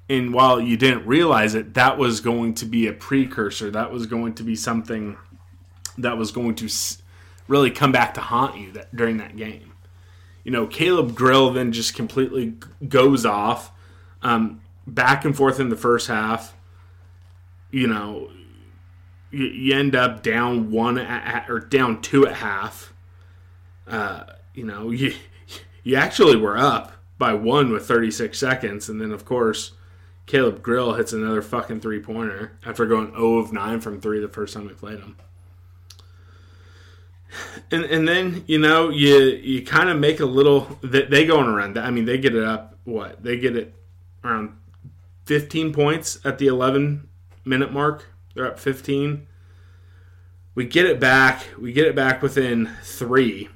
and 0.08 0.34
while 0.34 0.60
you 0.60 0.76
didn't 0.76 1.06
realize 1.06 1.54
it, 1.54 1.74
that 1.74 1.96
was 1.96 2.18
going 2.18 2.54
to 2.54 2.64
be 2.64 2.88
a 2.88 2.92
precursor. 2.92 3.70
That 3.70 3.92
was 3.92 4.06
going 4.06 4.34
to 4.34 4.42
be 4.42 4.54
something 4.54 5.16
that 5.98 6.18
was 6.18 6.32
going 6.32 6.56
to 6.56 6.68
really 7.46 7.70
come 7.70 7.92
back 7.92 8.14
to 8.14 8.20
haunt 8.20 8.56
you 8.56 8.72
that, 8.72 8.94
during 8.94 9.16
that 9.18 9.36
game. 9.36 9.72
You 10.46 10.52
know, 10.52 10.68
Caleb 10.68 11.16
Grill 11.16 11.50
then 11.50 11.72
just 11.72 11.96
completely 11.96 12.54
goes 12.86 13.26
off, 13.26 13.72
um, 14.22 14.60
back 14.86 15.24
and 15.24 15.36
forth 15.36 15.58
in 15.58 15.70
the 15.70 15.76
first 15.76 16.06
half. 16.06 16.54
You 17.72 17.88
know, 17.88 18.30
you, 19.32 19.46
you 19.46 19.74
end 19.76 19.96
up 19.96 20.22
down 20.22 20.70
one 20.70 20.98
at, 20.98 21.50
or 21.50 21.58
down 21.58 22.00
two 22.00 22.28
at 22.28 22.34
half. 22.34 22.92
Uh, 23.88 24.22
you 24.54 24.62
know, 24.62 24.90
you 24.92 25.14
you 25.82 25.96
actually 25.96 26.36
were 26.36 26.56
up 26.56 26.92
by 27.18 27.34
one 27.34 27.72
with 27.72 27.88
36 27.88 28.38
seconds, 28.38 28.88
and 28.88 29.00
then 29.00 29.10
of 29.10 29.24
course 29.24 29.72
Caleb 30.26 30.62
Grill 30.62 30.92
hits 30.92 31.12
another 31.12 31.42
fucking 31.42 31.80
three 31.80 31.98
pointer 31.98 32.56
after 32.64 32.86
going 32.86 33.10
0 33.10 33.38
of 33.38 33.52
9 33.52 33.80
from 33.80 34.00
three 34.00 34.20
the 34.20 34.28
first 34.28 34.54
time 34.54 34.68
we 34.68 34.74
played 34.74 35.00
him. 35.00 35.16
And 37.70 37.84
and 37.84 38.06
then 38.06 38.44
you 38.46 38.58
know 38.58 38.90
you 38.90 39.16
you 39.16 39.64
kind 39.64 39.88
of 39.88 39.98
make 39.98 40.20
a 40.20 40.26
little 40.26 40.78
they, 40.82 41.02
they 41.02 41.26
go 41.26 41.38
on 41.38 41.48
a 41.48 41.52
run. 41.52 41.76
I 41.78 41.90
mean 41.90 42.04
they 42.04 42.18
get 42.18 42.34
it 42.34 42.44
up 42.44 42.78
what 42.84 43.22
they 43.22 43.36
get 43.38 43.56
it 43.56 43.74
around 44.22 44.56
15 45.26 45.72
points 45.72 46.18
at 46.24 46.38
the 46.38 46.46
11 46.46 47.08
minute 47.44 47.72
mark. 47.72 48.06
They're 48.34 48.46
up 48.46 48.58
15. 48.58 49.26
We 50.54 50.66
get 50.66 50.86
it 50.86 50.98
back. 50.98 51.46
We 51.58 51.72
get 51.72 51.86
it 51.86 51.94
back 51.94 52.22
within 52.22 52.70
three, 52.82 53.48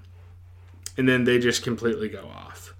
and 0.96 1.08
then 1.08 1.24
they 1.24 1.38
just 1.38 1.62
completely 1.62 2.08
go 2.08 2.28
off. 2.28 2.74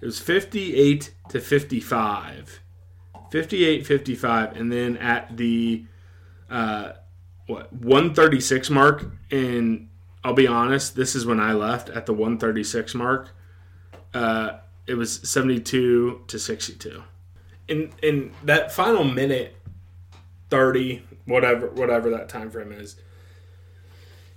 It 0.00 0.06
was 0.06 0.18
58 0.18 1.12
to 1.28 1.40
55. 1.40 2.60
58 3.30 3.86
55. 3.86 4.56
And 4.56 4.72
then 4.72 4.96
at 4.96 5.36
the 5.36 5.84
uh, 6.50 6.92
what 7.46 7.72
136 7.72 8.70
mark, 8.70 9.10
and 9.30 9.88
I'll 10.24 10.34
be 10.34 10.46
honest, 10.46 10.94
this 10.94 11.14
is 11.14 11.26
when 11.26 11.40
I 11.40 11.52
left 11.52 11.88
at 11.88 12.06
the 12.06 12.12
136 12.12 12.94
mark. 12.94 13.30
Uh, 14.14 14.58
it 14.86 14.94
was 14.94 15.28
72 15.28 16.22
to 16.26 16.38
62. 16.38 17.02
In 17.68 17.92
in 18.02 18.32
that 18.44 18.72
final 18.72 19.04
minute 19.04 19.56
30 20.50 21.02
whatever 21.24 21.68
whatever 21.68 22.10
that 22.10 22.28
time 22.28 22.50
frame 22.50 22.72
is 22.72 22.96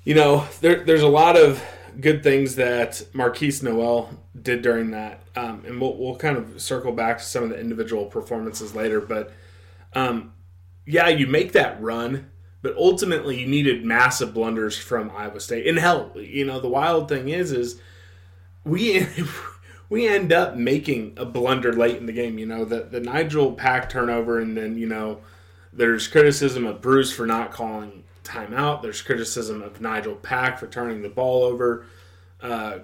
you 0.06 0.14
know 0.14 0.48
there, 0.62 0.86
there's 0.86 1.02
a 1.02 1.08
lot 1.08 1.36
of 1.36 1.62
good 2.00 2.24
things 2.24 2.56
that 2.56 3.04
Markquis 3.14 3.64
Nowell 3.64 4.10
did 4.40 4.62
during 4.62 4.92
that, 4.92 5.22
um, 5.36 5.64
and 5.66 5.80
we'll, 5.80 5.96
we'll 5.98 6.16
kind 6.16 6.38
of 6.38 6.62
circle 6.62 6.92
back 6.92 7.20
to 7.20 7.24
some 7.24 7.44
of 7.44 7.50
the 7.50 7.60
individual 7.60 8.06
performances 8.06 8.76
later. 8.76 9.00
But 9.02 9.32
um, 9.94 10.34
yeah, 10.86 11.08
you 11.08 11.28
make 11.28 11.54
that 11.54 11.82
run, 11.82 12.30
but 12.66 12.76
ultimately 12.78 13.40
you 13.40 13.46
needed 13.46 13.86
massive 13.86 14.34
blunders 14.34 14.76
from 14.76 15.12
Iowa 15.16 15.40
State. 15.40 15.68
And 15.68 15.78
hell, 15.78 16.12
you 16.16 16.44
know 16.46 16.60
the 16.60 16.68
wild 16.68 17.08
thing 17.08 17.30
is, 17.30 17.52
is 17.52 17.80
we 18.64 19.06
we 19.90 20.08
end 20.08 20.34
up 20.34 20.56
making 20.56 21.14
a 21.16 21.26
blunder 21.26 21.72
late 21.72 21.98
in 21.98 22.08
the 22.08 22.12
game. 22.12 22.40
You 22.40 22.48
know 22.48 22.66
the 22.66 22.80
the 22.80 23.00
Nigel 23.00 23.52
Pack 23.52 23.88
turnover, 23.88 24.40
and 24.40 24.58
then 24.58 24.80
you 24.80 24.88
know 24.88 25.20
there's 25.72 26.08
criticism 26.08 26.66
of 26.66 26.82
Bruce 26.82 27.14
for 27.14 27.28
not 27.28 27.52
calling 27.52 28.04
timeout. 28.24 28.82
There's 28.82 29.04
criticism 29.04 29.62
of 29.62 29.80
Nigel 29.80 30.16
Pack 30.16 30.58
for 30.58 30.66
turning 30.66 31.04
the 31.04 31.10
ball 31.10 31.44
over. 31.44 31.86
Uh, 32.42 32.80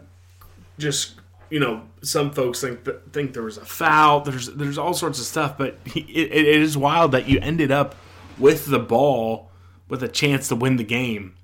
just 0.78 1.16
you 1.50 1.60
know, 1.60 1.88
some 2.04 2.30
folks 2.30 2.62
think 2.62 2.88
think 3.12 3.34
there 3.34 3.42
was 3.42 3.58
a 3.58 3.66
foul. 3.66 4.22
There's 4.22 4.46
there's 4.46 4.78
all 4.78 4.94
sorts 4.94 5.18
of 5.18 5.26
stuff, 5.26 5.58
but 5.58 5.80
it, 5.86 6.08
it 6.08 6.46
is 6.62 6.78
wild 6.78 7.14
that 7.14 7.28
you 7.28 7.40
ended 7.42 7.72
up 7.72 7.96
with 8.38 8.68
the 8.68 8.78
ball 8.78 9.50
with 9.91 10.01
a 10.01 10.07
chance 10.07 10.48
to 10.48 10.55
win 10.55 10.77
the 10.77 10.86
game. 10.86 11.36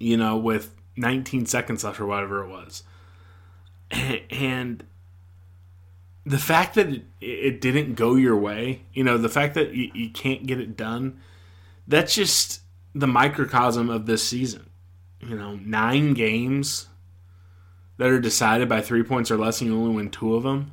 You 0.00 0.16
know, 0.16 0.36
with 0.36 0.74
19 0.96 1.46
seconds 1.46 1.84
left 1.84 2.00
or 2.00 2.06
whatever 2.06 2.42
it 2.42 2.48
was, 2.48 2.82
and 4.30 4.84
the 6.26 6.38
fact 6.38 6.74
that 6.74 7.02
it, 7.20 7.60
didn't 7.60 7.94
go 7.94 8.16
your 8.16 8.36
way, 8.36 8.82
you 8.92 9.04
know, 9.04 9.16
the 9.16 9.28
fact 9.28 9.54
that 9.54 9.72
you 9.72 10.10
can't 10.10 10.46
get 10.46 10.58
it 10.58 10.76
done, 10.76 11.20
that's 11.86 12.14
just 12.16 12.60
the 12.92 13.06
microcosm 13.06 13.88
of 13.88 14.06
this 14.06 14.26
season. 14.26 14.68
You 15.20 15.36
know, 15.36 15.54
nine 15.54 16.12
games 16.12 16.88
that 17.98 18.08
are 18.08 18.20
decided 18.20 18.68
by 18.68 18.80
three 18.80 19.04
points 19.04 19.30
or 19.30 19.38
less, 19.38 19.60
and 19.60 19.70
you 19.70 19.78
only 19.78 19.94
win 19.94 20.10
two 20.10 20.34
of 20.34 20.42
them. 20.42 20.72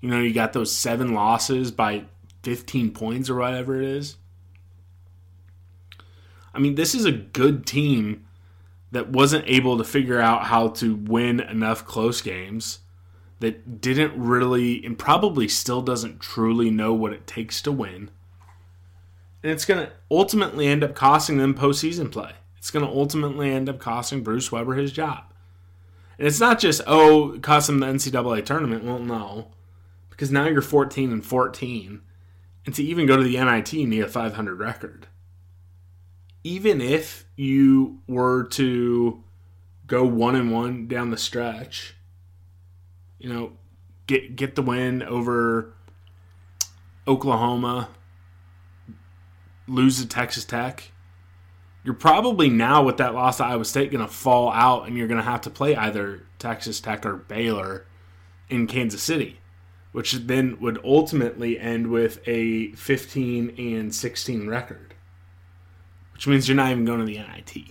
You 0.00 0.10
know, 0.10 0.20
you 0.20 0.34
got 0.34 0.54
those 0.54 0.72
seven 0.72 1.14
losses 1.14 1.70
by 1.70 2.06
15 2.42 2.90
points 2.90 3.30
or 3.30 3.36
whatever 3.36 3.80
it 3.80 3.86
is. 3.86 4.16
I 6.54 6.58
mean, 6.58 6.74
this 6.74 6.94
is 6.94 7.04
a 7.04 7.12
good 7.12 7.66
team 7.66 8.26
that 8.92 9.10
wasn't 9.10 9.44
able 9.46 9.78
to 9.78 9.84
figure 9.84 10.20
out 10.20 10.46
how 10.46 10.68
to 10.68 10.96
win 10.96 11.40
enough 11.40 11.84
close 11.84 12.20
games, 12.20 12.80
that 13.38 13.80
didn't 13.80 14.20
really, 14.20 14.84
and 14.84 14.98
probably 14.98 15.48
still 15.48 15.80
doesn't 15.80 16.20
truly 16.20 16.70
know 16.70 16.92
what 16.92 17.12
it 17.12 17.26
takes 17.26 17.62
to 17.62 17.72
win 17.72 18.10
and 19.42 19.52
it's 19.52 19.64
going 19.64 19.86
to 19.86 19.92
ultimately 20.10 20.66
end 20.66 20.84
up 20.84 20.94
costing 20.94 21.38
them 21.38 21.54
postseason 21.54 22.12
play. 22.12 22.32
It's 22.58 22.70
going 22.70 22.84
to 22.84 22.90
ultimately 22.90 23.50
end 23.50 23.68
up 23.68 23.78
costing 23.78 24.22
Bruce 24.22 24.52
Weber 24.52 24.74
his 24.74 24.92
job. 24.92 25.24
And 26.18 26.26
it's 26.26 26.40
not 26.40 26.58
just, 26.58 26.82
oh, 26.86 27.32
it 27.32 27.42
cost 27.42 27.68
him 27.68 27.80
the 27.80 27.86
NCAA 27.86 28.44
tournament. 28.44 28.84
Well, 28.84 28.98
no. 28.98 29.48
Because 30.10 30.30
now 30.30 30.46
you're 30.46 30.60
14 30.60 31.10
and 31.10 31.24
14. 31.24 32.02
And 32.66 32.74
to 32.74 32.84
even 32.84 33.06
go 33.06 33.16
to 33.16 33.22
the 33.22 33.42
NIT, 33.42 33.72
you 33.72 33.86
need 33.86 34.02
a 34.02 34.08
500 34.08 34.60
record. 34.60 35.06
Even 36.42 36.80
if 36.80 37.26
you 37.36 37.98
were 38.06 38.44
to 38.44 39.22
go 39.86 40.04
one 40.04 40.36
and 40.36 40.52
one 40.52 40.86
down 40.86 41.10
the 41.10 41.18
stretch, 41.18 41.94
you 43.18 43.32
know, 43.32 43.52
get 44.06 44.36
get 44.36 44.54
the 44.54 44.62
win 44.62 45.02
over 45.02 45.74
Oklahoma, 47.06 47.88
lose 49.66 50.00
to 50.00 50.08
Texas 50.08 50.44
Tech, 50.44 50.90
you're 51.84 51.94
probably 51.94 52.48
now 52.48 52.82
with 52.82 52.98
that 52.98 53.14
loss 53.14 53.38
to 53.38 53.44
Iowa 53.44 53.64
State 53.64 53.90
going 53.90 54.06
to 54.06 54.12
fall 54.12 54.50
out 54.50 54.86
and 54.86 54.96
you're 54.96 55.08
going 55.08 55.22
to 55.22 55.24
have 55.24 55.40
to 55.42 55.50
play 55.50 55.74
either 55.76 56.26
Texas 56.38 56.80
Tech 56.80 57.06
or 57.06 57.16
Baylor 57.16 57.86
in 58.48 58.66
Kansas 58.66 59.02
City, 59.02 59.40
which 59.92 60.12
then 60.12 60.58
would 60.60 60.78
ultimately 60.84 61.58
end 61.58 61.86
with 61.86 62.20
a 62.26 62.72
15 62.72 63.54
and 63.56 63.94
16 63.94 64.48
record, 64.48 64.89
which 66.20 66.26
means 66.26 66.46
you're 66.46 66.54
not 66.54 66.70
even 66.70 66.84
going 66.84 66.98
to 66.98 67.06
the 67.06 67.16
NIT. 67.16 67.64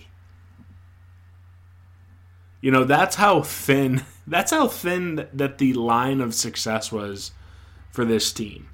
You 2.60 2.72
know, 2.72 2.82
that's 2.82 3.14
how 3.14 3.42
thin 3.42 4.02
that's 4.26 4.50
how 4.50 4.66
thin 4.66 5.28
that 5.32 5.58
the 5.58 5.72
line 5.74 6.20
of 6.20 6.34
success 6.34 6.90
was 6.90 7.30
for 7.92 8.04
this 8.04 8.32
team. 8.32 8.68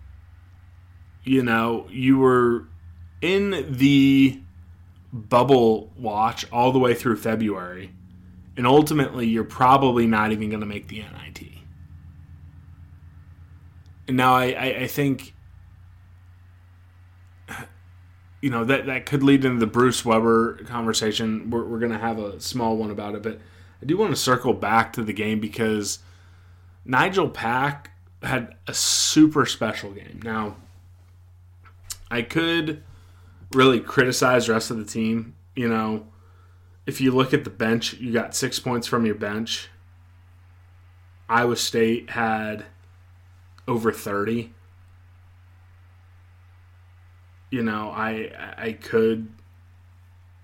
You 1.24 1.42
know, 1.42 1.88
you 1.90 2.16
were 2.16 2.68
in 3.20 3.76
the 3.76 4.40
bubble 5.12 5.92
watch 5.98 6.50
all 6.50 6.72
the 6.72 6.78
way 6.78 6.94
through 6.94 7.16
February, 7.16 7.92
and 8.56 8.66
ultimately 8.66 9.26
you're 9.26 9.44
probably 9.44 10.06
not 10.06 10.32
even 10.32 10.48
going 10.48 10.60
to 10.60 10.66
make 10.66 10.88
the 10.88 11.00
NIT. 11.00 11.42
And 14.08 14.16
now 14.16 14.36
I, 14.36 14.44
I, 14.52 14.66
I, 14.80 14.86
think, 14.86 15.34
you 18.40 18.50
know, 18.50 18.64
that, 18.64 18.86
that 18.86 19.06
could 19.06 19.22
lead 19.22 19.44
into 19.44 19.58
the 19.58 19.66
Bruce 19.66 20.04
Weber 20.04 20.60
conversation. 20.66 21.50
We're, 21.50 21.64
we're 21.64 21.78
going 21.78 21.92
to 21.92 21.98
have 21.98 22.18
a 22.18 22.40
small 22.40 22.76
one 22.76 22.90
about 22.90 23.14
it, 23.14 23.22
but 23.22 23.40
I 23.82 23.86
do 23.86 23.96
want 23.96 24.10
to 24.10 24.16
circle 24.16 24.52
back 24.52 24.92
to 24.94 25.02
the 25.02 25.12
game 25.12 25.40
because 25.40 26.00
Nigel 26.84 27.28
Pack 27.28 27.90
had 28.22 28.54
a 28.66 28.74
super 28.74 29.46
special 29.46 29.92
game. 29.92 30.20
Now, 30.22 30.56
I 32.10 32.22
could 32.22 32.82
really 33.52 33.80
criticize 33.80 34.46
the 34.46 34.52
rest 34.52 34.70
of 34.70 34.78
the 34.78 34.84
team. 34.84 35.34
You 35.54 35.68
know, 35.68 36.06
if 36.86 37.00
you 37.00 37.10
look 37.12 37.34
at 37.34 37.44
the 37.44 37.50
bench, 37.50 37.94
you 37.94 38.12
got 38.12 38.34
six 38.34 38.58
points 38.58 38.86
from 38.86 39.06
your 39.06 39.14
bench. 39.14 39.68
Iowa 41.28 41.56
State 41.56 42.10
had 42.10 42.64
over 43.66 43.92
30. 43.92 44.52
You 47.56 47.62
know, 47.62 47.90
I 47.90 48.30
I 48.56 48.72
could 48.72 49.28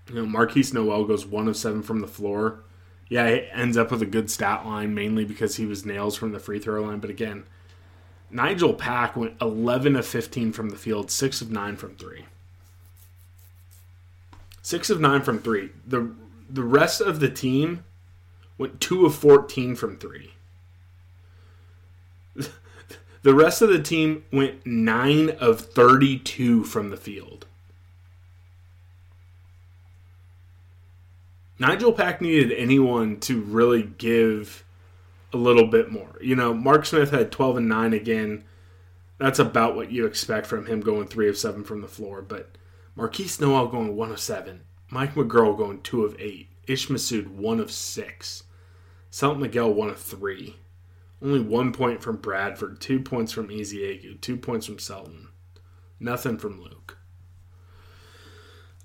you 0.09 0.15
know, 0.15 0.25
Markquis 0.25 0.73
Nowell 0.73 1.05
goes 1.05 1.25
one 1.25 1.47
of 1.47 1.55
seven 1.55 1.81
from 1.81 2.01
the 2.01 2.07
floor. 2.07 2.63
Yeah, 3.07 3.27
it 3.27 3.49
ends 3.53 3.77
up 3.77 3.91
with 3.91 4.01
a 4.01 4.07
good 4.07 4.31
stat 4.31 4.65
line, 4.65 4.93
mainly 4.93 5.23
because 5.23 5.55
he 5.55 5.65
was 5.65 5.85
nails 5.85 6.15
from 6.15 6.31
the 6.31 6.39
free 6.39 6.59
throw 6.59 6.81
line. 6.81 6.99
But 6.99 7.09
again, 7.09 7.43
Nigel 8.31 8.73
Pack 8.73 9.15
went 9.15 9.35
11 9.39 9.95
of 9.95 10.05
15 10.05 10.51
from 10.51 10.69
the 10.69 10.75
field, 10.75 11.11
6 11.11 11.41
of 11.41 11.51
9 11.51 11.75
from 11.75 11.95
3. 11.95 12.25
Six 14.63 14.89
of 14.89 15.01
nine 15.01 15.21
from 15.21 15.39
three. 15.39 15.71
The 15.85 16.09
the 16.49 16.63
rest 16.63 17.01
of 17.01 17.19
the 17.19 17.29
team 17.29 17.83
went 18.57 18.79
two 18.79 19.05
of 19.05 19.13
fourteen 19.13 19.75
from 19.75 19.97
three. 19.97 20.35
The 23.23 23.33
rest 23.33 23.61
of 23.61 23.69
the 23.69 23.81
team 23.81 24.25
went 24.31 24.65
nine 24.65 25.29
of 25.31 25.61
thirty-two 25.61 26.65
from 26.65 26.89
the 26.89 26.97
field. 26.97 27.47
Nigel 31.57 31.93
Pack 31.93 32.19
needed 32.19 32.51
anyone 32.51 33.19
to 33.21 33.41
really 33.41 33.83
give 33.83 34.65
a 35.31 35.37
little 35.37 35.67
bit 35.67 35.89
more. 35.89 36.17
You 36.19 36.35
know, 36.35 36.53
Mark 36.53 36.85
Smith 36.85 37.11
had 37.11 37.31
12 37.31 37.57
and 37.57 37.69
9 37.69 37.93
again. 37.93 38.43
That's 39.17 39.39
about 39.39 39.75
what 39.75 39.91
you 39.91 40.05
expect 40.05 40.45
from 40.45 40.65
him 40.65 40.81
going 40.81 41.07
3 41.07 41.29
of 41.29 41.37
7 41.37 41.63
from 41.63 41.79
the 41.79 41.87
floor. 41.87 42.21
But 42.21 42.57
Markquis 42.97 43.39
Nowell 43.39 43.67
going 43.67 43.95
1 43.95 44.11
of 44.11 44.19
7. 44.19 44.61
Mike 44.89 45.15
McGuirl 45.15 45.57
going 45.57 45.81
2 45.81 46.03
of 46.03 46.19
8. 46.19 46.49
Ish 46.67 46.87
Massoud 46.89 47.27
1 47.27 47.59
of 47.61 47.71
6. 47.71 48.43
Selton 49.09 49.41
Miguel 49.41 49.73
1 49.73 49.89
of 49.89 49.99
3. 49.99 50.57
Only 51.23 51.39
one 51.39 51.71
point 51.71 52.03
from 52.03 52.17
Bradford, 52.17 52.81
two 52.81 52.99
points 52.99 53.31
from 53.31 53.49
Easy 53.49 54.17
two 54.19 54.35
points 54.35 54.65
from 54.65 54.77
Selton. 54.77 55.29
Nothing 55.97 56.37
from 56.37 56.61
Luke. 56.61 56.97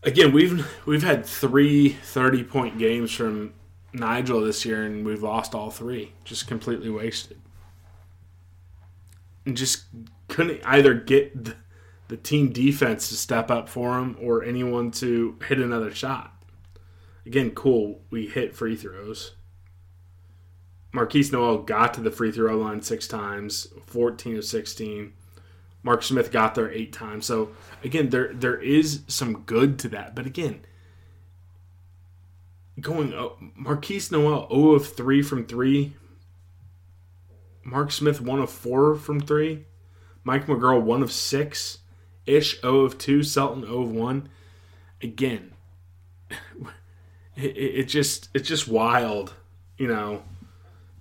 Again, 0.05 0.31
we've 0.31 0.65
we've 0.87 1.03
had 1.03 1.27
three 1.27 1.89
30 1.89 2.45
point 2.45 2.79
games 2.79 3.13
from 3.13 3.55
Nigel 3.93 4.41
this 4.41 4.65
year, 4.65 4.85
and 4.85 5.05
we've 5.05 5.23
lost 5.23 5.53
all 5.53 5.73
three. 5.73 6.13
Just 6.25 6.47
completely 6.47 6.89
wasted. 6.89 7.41
And 9.45 9.57
just 9.57 9.87
couldn't 10.29 10.61
either 10.65 10.95
get 10.95 11.45
the, 11.45 11.57
the 12.07 12.17
team 12.17 12.53
defense 12.53 13.09
to 13.09 13.17
step 13.17 13.51
up 13.51 13.69
for 13.69 13.99
him 13.99 14.17
or 14.21 14.45
anyone 14.45 14.93
to 14.93 15.37
hit 15.49 15.59
another 15.59 15.93
shot. 15.93 16.41
Again, 17.27 17.51
cool. 17.51 18.03
We 18.11 18.27
hit 18.29 18.55
free 18.55 18.77
throws. 18.77 19.33
Markquis 20.93 21.33
Nowell 21.33 21.59
got 21.59 21.95
to 21.95 22.01
the 22.01 22.11
free 22.11 22.33
throw 22.33 22.57
line 22.57 22.83
six 22.83 23.07
times, 23.07 23.69
14 23.87 24.39
of 24.39 24.45
16. 24.45 25.13
Mark 25.83 26.03
Smith 26.03 26.33
got 26.33 26.55
there 26.55 26.71
eight 26.71 26.93
times. 26.93 27.27
So 27.27 27.51
again, 27.85 28.11
there 28.11 28.33
there 28.33 28.61
is 28.61 29.03
some 29.07 29.41
good 29.43 29.79
to 29.81 29.89
that. 29.91 30.15
But 30.15 30.27
again, 30.27 30.61
going 32.81 33.15
oh, 33.15 33.37
Markquis 33.59 34.11
Nowell 34.11 34.49
0 34.51 34.73
of 34.73 34.93
3 34.95 35.23
from 35.23 35.47
3. 35.47 35.93
Mark 37.65 37.93
Smith 37.93 38.21
1 38.21 38.39
of 38.41 38.51
4 38.51 38.97
from 38.97 39.21
3. 39.21 39.65
Mike 40.25 40.47
McGuirl 40.47 40.83
1 40.83 41.03
of 41.03 41.13
6. 41.13 41.79
Ish 42.27 42.61
0 42.61 42.81
of 42.81 42.99
2. 42.99 43.23
Selton 43.23 43.63
0 43.63 43.83
of 43.83 43.93
1. 43.93 44.29
Again, 45.01 45.53
it, 47.37 47.57
it 47.57 47.85
just 47.85 48.29
it's 48.35 48.49
just 48.49 48.67
wild, 48.67 49.35
you 49.77 49.87
know, 49.87 50.23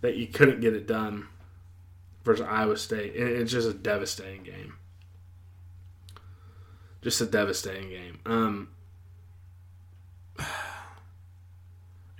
that 0.02 0.16
you 0.16 0.28
couldn't 0.28 0.62
get 0.62 0.74
it 0.74 0.88
done 0.88 1.28
versus 2.24 2.46
Iowa 2.48 2.78
State. 2.78 3.14
It's 3.16 3.52
just 3.52 3.68
a 3.68 3.74
devastating 3.74 4.44
game. 4.44 4.76
Just 7.02 7.22
a 7.22 7.26
devastating 7.26 7.90
game. 7.90 8.20
Um, 8.26 8.70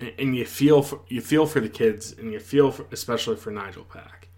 and, 0.00 0.36
you 0.36 0.44
feel 0.44 0.82
for 0.82 1.00
you 1.08 1.20
feel 1.20 1.46
for 1.46 1.60
the 1.60 1.68
kids, 1.68 2.12
and 2.12 2.32
you 2.32 2.40
feel 2.40 2.70
for, 2.70 2.86
especially 2.90 3.36
for 3.36 3.50
Nigel 3.50 3.84
Pack. 3.84 4.28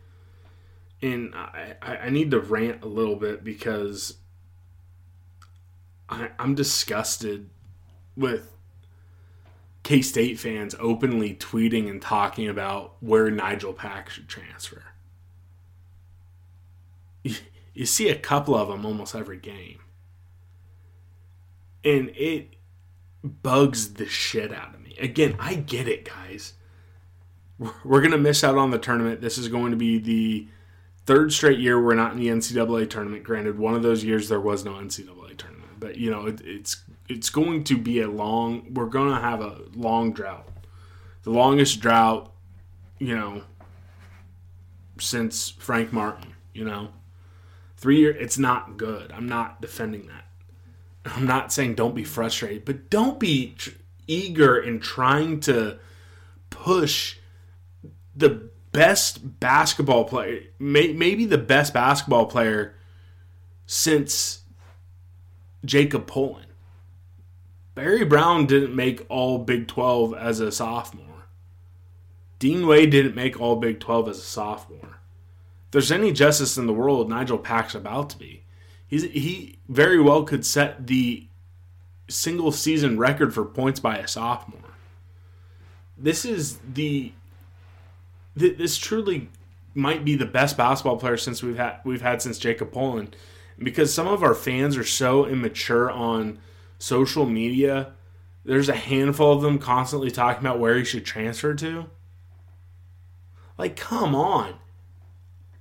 And 1.02 1.34
I, 1.34 1.76
I 1.80 2.10
need 2.10 2.30
to 2.32 2.40
rant 2.40 2.82
a 2.82 2.86
little 2.88 3.16
bit 3.16 3.42
because 3.42 4.18
I, 6.10 6.30
I'm 6.38 6.54
disgusted 6.54 7.48
with 8.16 8.52
State 10.00 10.38
fans 10.38 10.74
openly 10.78 11.34
tweeting 11.34 11.90
and 11.90 12.00
talking 12.00 12.48
about 12.48 12.94
where 13.00 13.30
Nigel 13.30 13.72
Pack 13.72 14.08
should 14.08 14.28
transfer. 14.28 14.84
You, 17.22 17.34
you 17.74 17.86
see 17.86 18.08
a 18.08 18.18
couple 18.18 18.54
of 18.54 18.68
them 18.68 18.86
almost 18.86 19.14
every 19.14 19.38
game. 19.38 19.80
And 21.84 22.10
it 22.10 22.54
bugs 23.22 23.94
the 23.94 24.06
shit 24.06 24.52
out 24.52 24.74
of 24.74 24.80
me. 24.80 24.96
Again, 25.00 25.36
I 25.38 25.54
get 25.54 25.88
it, 25.88 26.04
guys. 26.04 26.54
We're 27.58 28.00
going 28.00 28.12
to 28.12 28.18
miss 28.18 28.44
out 28.44 28.56
on 28.56 28.70
the 28.70 28.78
tournament. 28.78 29.20
This 29.20 29.36
is 29.36 29.48
going 29.48 29.72
to 29.72 29.76
be 29.76 29.98
the 29.98 30.48
third 31.04 31.32
straight 31.32 31.58
year 31.58 31.82
we're 31.82 31.94
not 31.94 32.12
in 32.12 32.18
the 32.18 32.28
NCAA 32.28 32.88
tournament. 32.88 33.24
Granted, 33.24 33.58
one 33.58 33.74
of 33.74 33.82
those 33.82 34.04
years 34.04 34.28
there 34.28 34.40
was 34.40 34.64
no 34.64 34.74
NCAA 34.74 35.36
tournament, 35.36 35.72
but 35.78 35.96
you 35.96 36.10
know 36.10 36.26
it, 36.26 36.40
it's 36.42 36.84
it's 37.10 37.28
going 37.28 37.64
to 37.64 37.76
be 37.76 38.00
a 38.00 38.08
long. 38.08 38.72
We're 38.72 38.86
going 38.86 39.10
to 39.10 39.20
have 39.20 39.40
a 39.40 39.62
long 39.74 40.12
drought, 40.12 40.48
the 41.24 41.30
longest 41.30 41.80
drought, 41.80 42.32
you 42.98 43.16
know, 43.16 43.42
since 44.98 45.50
Frank 45.50 45.92
Martin. 45.92 46.34
You 46.54 46.64
know, 46.64 46.90
three 47.76 47.98
year. 47.98 48.12
It's 48.12 48.38
not 48.38 48.76
good. 48.76 49.12
I'm 49.12 49.28
not 49.28 49.60
defending 49.60 50.06
that. 50.06 50.26
I'm 51.04 51.26
not 51.26 51.52
saying 51.52 51.74
don't 51.74 51.94
be 51.94 52.04
frustrated, 52.04 52.64
but 52.64 52.90
don't 52.90 53.18
be 53.18 53.54
tr- 53.56 53.70
eager 54.06 54.58
in 54.58 54.80
trying 54.80 55.40
to 55.40 55.78
push 56.50 57.16
the 58.14 58.50
best 58.72 59.40
basketball 59.40 60.04
player, 60.04 60.42
may, 60.58 60.92
maybe 60.92 61.24
the 61.24 61.38
best 61.38 61.72
basketball 61.72 62.26
player 62.26 62.74
since 63.66 64.42
Jacob 65.64 66.06
Pullen. 66.06 66.49
Barry 67.74 68.04
Brown 68.04 68.46
didn't 68.46 68.74
make 68.74 69.06
all 69.08 69.38
Big 69.38 69.68
12 69.68 70.14
as 70.14 70.40
a 70.40 70.50
sophomore. 70.50 71.06
Dean 72.38 72.66
Wade 72.66 72.90
didn't 72.90 73.14
make 73.14 73.40
all 73.40 73.56
Big 73.56 73.80
12 73.80 74.08
as 74.08 74.18
a 74.18 74.22
sophomore. 74.22 74.98
If 75.66 75.72
there's 75.72 75.92
any 75.92 76.12
justice 76.12 76.56
in 76.56 76.66
the 76.66 76.72
world, 76.72 77.08
Nigel 77.08 77.38
Pack's 77.38 77.74
about 77.74 78.10
to 78.10 78.18
be. 78.18 78.42
He's, 78.86 79.04
he 79.04 79.58
very 79.68 80.00
well 80.00 80.24
could 80.24 80.44
set 80.44 80.86
the 80.88 81.26
single 82.08 82.50
season 82.50 82.98
record 82.98 83.32
for 83.32 83.44
points 83.44 83.78
by 83.78 83.98
a 83.98 84.08
sophomore. 84.08 84.60
This 85.96 86.24
is 86.24 86.58
the 86.58 87.12
this 88.34 88.78
truly 88.78 89.28
might 89.74 90.04
be 90.04 90.14
the 90.14 90.26
best 90.26 90.56
basketball 90.56 90.96
player 90.96 91.16
since 91.16 91.42
we've 91.42 91.56
had 91.56 91.78
we've 91.84 92.02
had 92.02 92.22
since 92.22 92.38
Jacob 92.38 92.72
Pullen. 92.72 93.14
Because 93.58 93.92
some 93.92 94.08
of 94.08 94.22
our 94.22 94.34
fans 94.34 94.76
are 94.76 94.84
so 94.84 95.26
immature 95.26 95.90
on 95.90 96.38
social 96.80 97.26
media, 97.26 97.92
there's 98.44 98.68
a 98.68 98.74
handful 98.74 99.32
of 99.32 99.42
them 99.42 99.58
constantly 99.58 100.10
talking 100.10 100.40
about 100.44 100.58
where 100.58 100.76
he 100.76 100.84
should 100.84 101.04
transfer 101.04 101.54
to. 101.54 101.86
Like, 103.58 103.76
come 103.76 104.14
on. 104.14 104.54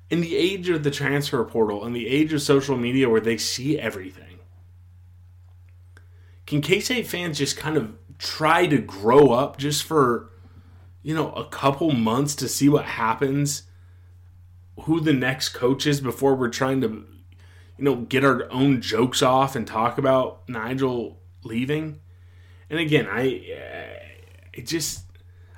In 0.10 0.22
the 0.22 0.36
age 0.36 0.70
of 0.70 0.84
the 0.84 0.90
transfer 0.90 1.44
portal, 1.44 1.86
in 1.86 1.94
the 1.94 2.08
age 2.08 2.34
of 2.34 2.42
social 2.42 2.78
media 2.78 3.10
where 3.10 3.22
they 3.22 3.38
see 3.38 3.78
everything, 3.78 4.40
can 6.48 6.62
K 6.62 6.80
State 6.80 7.06
fans 7.06 7.38
just 7.38 7.58
kind 7.58 7.78
of 7.78 7.94
try 8.18 8.66
to 8.66 8.80
grow 8.80 9.32
up 9.32 9.58
just 9.58 9.84
for, 9.84 10.32
you 11.04 11.14
know, 11.14 11.32
a 11.34 11.46
couple 11.46 11.92
months 11.92 12.34
to 12.38 12.48
see 12.48 12.70
what 12.70 12.86
happens, 12.86 13.64
who 14.84 15.00
the 15.00 15.14
next 15.14 15.50
coach 15.50 15.86
is 15.86 16.02
before 16.02 16.34
we're 16.34 16.50
trying 16.50 16.82
to 16.82 17.06
you 17.80 17.86
know, 17.86 17.96
get 17.96 18.26
our 18.26 18.52
own 18.52 18.82
jokes 18.82 19.22
off 19.22 19.56
and 19.56 19.66
talk 19.66 19.98
about 19.98 20.48
Nigel 20.50 21.18
leaving. 21.44 22.02
And 22.70 22.78
again, 22.78 23.08
I 23.10 23.22
uh, 23.28 24.06
it 24.54 24.68
just 24.68 25.06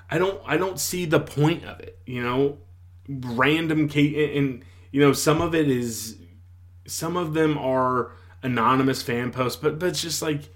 I 0.10 0.20
don't 0.20 0.40
I 0.46 0.58
don't 0.58 0.80
see 0.80 1.06
the 1.06 1.20
point 1.20 1.66
of 1.66 1.80
it. 1.80 1.98
You 2.06 2.22
know, 2.22 2.60
random 3.10 3.90
Kate 3.90 4.38
and 4.38 4.64
you 4.92 5.02
know 5.02 5.14
some 5.14 5.42
of 5.42 5.56
it 5.56 5.68
is 5.68 6.18
some 6.86 7.18
of 7.18 7.34
them 7.34 7.58
are 7.58 8.12
anonymous 8.44 9.02
fan 9.02 9.32
posts, 9.32 9.60
but 9.60 9.80
but 9.80 9.90
it's 9.90 10.02
just 10.02 10.22
like 10.22 10.54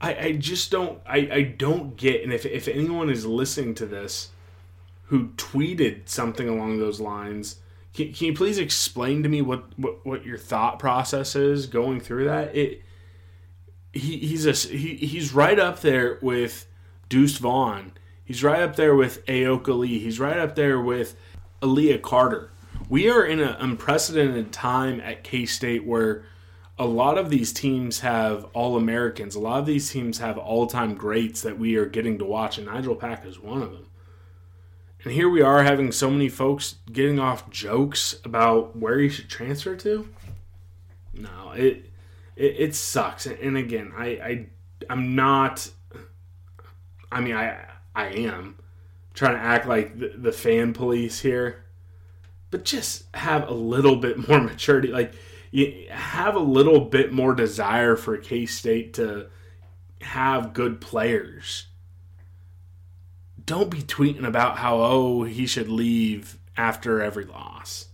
I, 0.00 0.14
I 0.14 0.32
just 0.32 0.70
don't 0.70 1.00
I, 1.06 1.18
I 1.30 1.42
don't 1.42 1.96
get 1.96 2.22
and 2.22 2.32
if 2.32 2.46
if 2.46 2.68
anyone 2.68 3.10
is 3.10 3.26
listening 3.26 3.74
to 3.76 3.86
this 3.86 4.30
who 5.04 5.28
tweeted 5.30 6.08
something 6.08 6.48
along 6.48 6.78
those 6.78 7.00
lines 7.00 7.56
can, 7.92 8.12
can 8.12 8.28
you 8.28 8.34
please 8.34 8.58
explain 8.58 9.22
to 9.22 9.28
me 9.28 9.42
what, 9.42 9.64
what, 9.78 10.04
what 10.06 10.24
your 10.24 10.38
thought 10.38 10.78
process 10.78 11.34
is 11.34 11.66
going 11.66 12.00
through 12.00 12.24
that? 12.26 12.54
It 12.54 12.82
he, 13.92 14.18
he's 14.18 14.46
a 14.46 14.52
he, 14.52 14.94
he's 14.94 15.32
right 15.34 15.58
up 15.58 15.80
there 15.80 16.18
with 16.22 16.66
Deuce 17.08 17.38
Vaughn. 17.38 17.92
He's 18.24 18.44
right 18.44 18.62
up 18.62 18.76
there 18.76 18.94
with 18.94 19.24
Ayoka 19.26 19.76
Lee. 19.76 19.98
He's 19.98 20.20
right 20.20 20.38
up 20.38 20.54
there 20.54 20.80
with 20.80 21.16
Aaliyah 21.62 22.00
Carter. 22.02 22.50
We 22.88 23.10
are 23.10 23.24
in 23.24 23.40
an 23.40 23.56
unprecedented 23.58 24.52
time 24.52 25.00
at 25.00 25.24
K 25.24 25.46
State 25.46 25.84
where 25.84 26.24
a 26.78 26.86
lot 26.86 27.18
of 27.18 27.28
these 27.28 27.52
teams 27.52 28.00
have 28.00 28.44
all 28.54 28.76
Americans. 28.76 29.34
A 29.34 29.40
lot 29.40 29.58
of 29.58 29.66
these 29.66 29.90
teams 29.90 30.18
have 30.18 30.38
all 30.38 30.66
time 30.66 30.94
greats 30.94 31.42
that 31.42 31.58
we 31.58 31.76
are 31.76 31.86
getting 31.86 32.18
to 32.18 32.24
watch, 32.24 32.56
and 32.56 32.68
Nigel 32.68 32.94
Pack 32.94 33.26
is 33.26 33.38
one 33.38 33.62
of 33.62 33.72
them. 33.72 33.86
And 35.02 35.14
here 35.14 35.30
we 35.30 35.40
are 35.40 35.62
having 35.62 35.92
so 35.92 36.10
many 36.10 36.28
folks 36.28 36.76
getting 36.92 37.18
off 37.18 37.48
jokes 37.48 38.16
about 38.22 38.76
where 38.76 38.98
he 38.98 39.08
should 39.08 39.30
transfer 39.30 39.74
to. 39.76 40.08
No, 41.14 41.52
it 41.52 41.90
it, 42.36 42.56
it 42.58 42.74
sucks. 42.74 43.26
And 43.26 43.56
again, 43.56 43.92
I, 43.96 44.06
I 44.06 44.46
I'm 44.90 45.14
not. 45.14 45.70
I 47.10 47.20
mean, 47.20 47.34
I 47.34 47.64
I 47.94 48.06
am 48.08 48.56
trying 49.14 49.36
to 49.36 49.42
act 49.42 49.66
like 49.66 49.98
the, 49.98 50.12
the 50.16 50.32
fan 50.32 50.74
police 50.74 51.20
here, 51.20 51.64
but 52.50 52.64
just 52.64 53.04
have 53.14 53.48
a 53.48 53.54
little 53.54 53.96
bit 53.96 54.28
more 54.28 54.40
maturity. 54.42 54.88
Like 54.88 55.14
you 55.50 55.86
have 55.90 56.34
a 56.34 56.40
little 56.40 56.80
bit 56.80 57.10
more 57.10 57.34
desire 57.34 57.96
for 57.96 58.18
K 58.18 58.44
State 58.44 58.94
to 58.94 59.28
have 60.02 60.52
good 60.52 60.80
players 60.82 61.66
don't 63.46 63.70
be 63.70 63.82
tweeting 63.82 64.26
about 64.26 64.58
how 64.58 64.80
oh 64.80 65.24
he 65.24 65.46
should 65.46 65.68
leave 65.68 66.38
after 66.56 67.00
every 67.00 67.24
loss. 67.24 67.88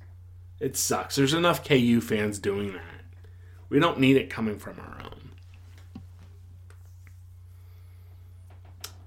It 0.60 0.76
sucks. 0.76 1.16
There's 1.16 1.34
enough 1.34 1.66
KU 1.66 2.00
fans 2.00 2.38
doing 2.38 2.72
that. 2.72 3.04
We 3.68 3.78
don't 3.78 3.98
need 3.98 4.16
it 4.16 4.30
coming 4.30 4.58
from 4.58 4.78
our 4.80 4.98
own. 5.04 5.30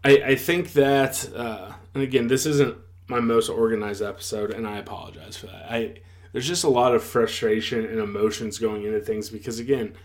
I, 0.04 0.32
I 0.32 0.36
think 0.36 0.74
that, 0.74 1.30
uh, 1.36 1.74
and 1.94 2.04
again, 2.04 2.28
this 2.28 2.46
isn't 2.46 2.78
my 3.08 3.20
most 3.20 3.50
organized 3.50 4.02
episode, 4.02 4.52
and 4.52 4.68
I 4.68 4.78
apologize 4.78 5.36
for 5.36 5.48
that. 5.48 5.66
I 5.70 5.96
there's 6.32 6.48
just 6.48 6.64
a 6.64 6.70
lot 6.70 6.94
of 6.94 7.04
frustration 7.04 7.86
and 7.86 8.00
emotions 8.00 8.60
going 8.60 8.84
into 8.84 9.00
things 9.00 9.30
because 9.30 9.60
again, 9.60 9.96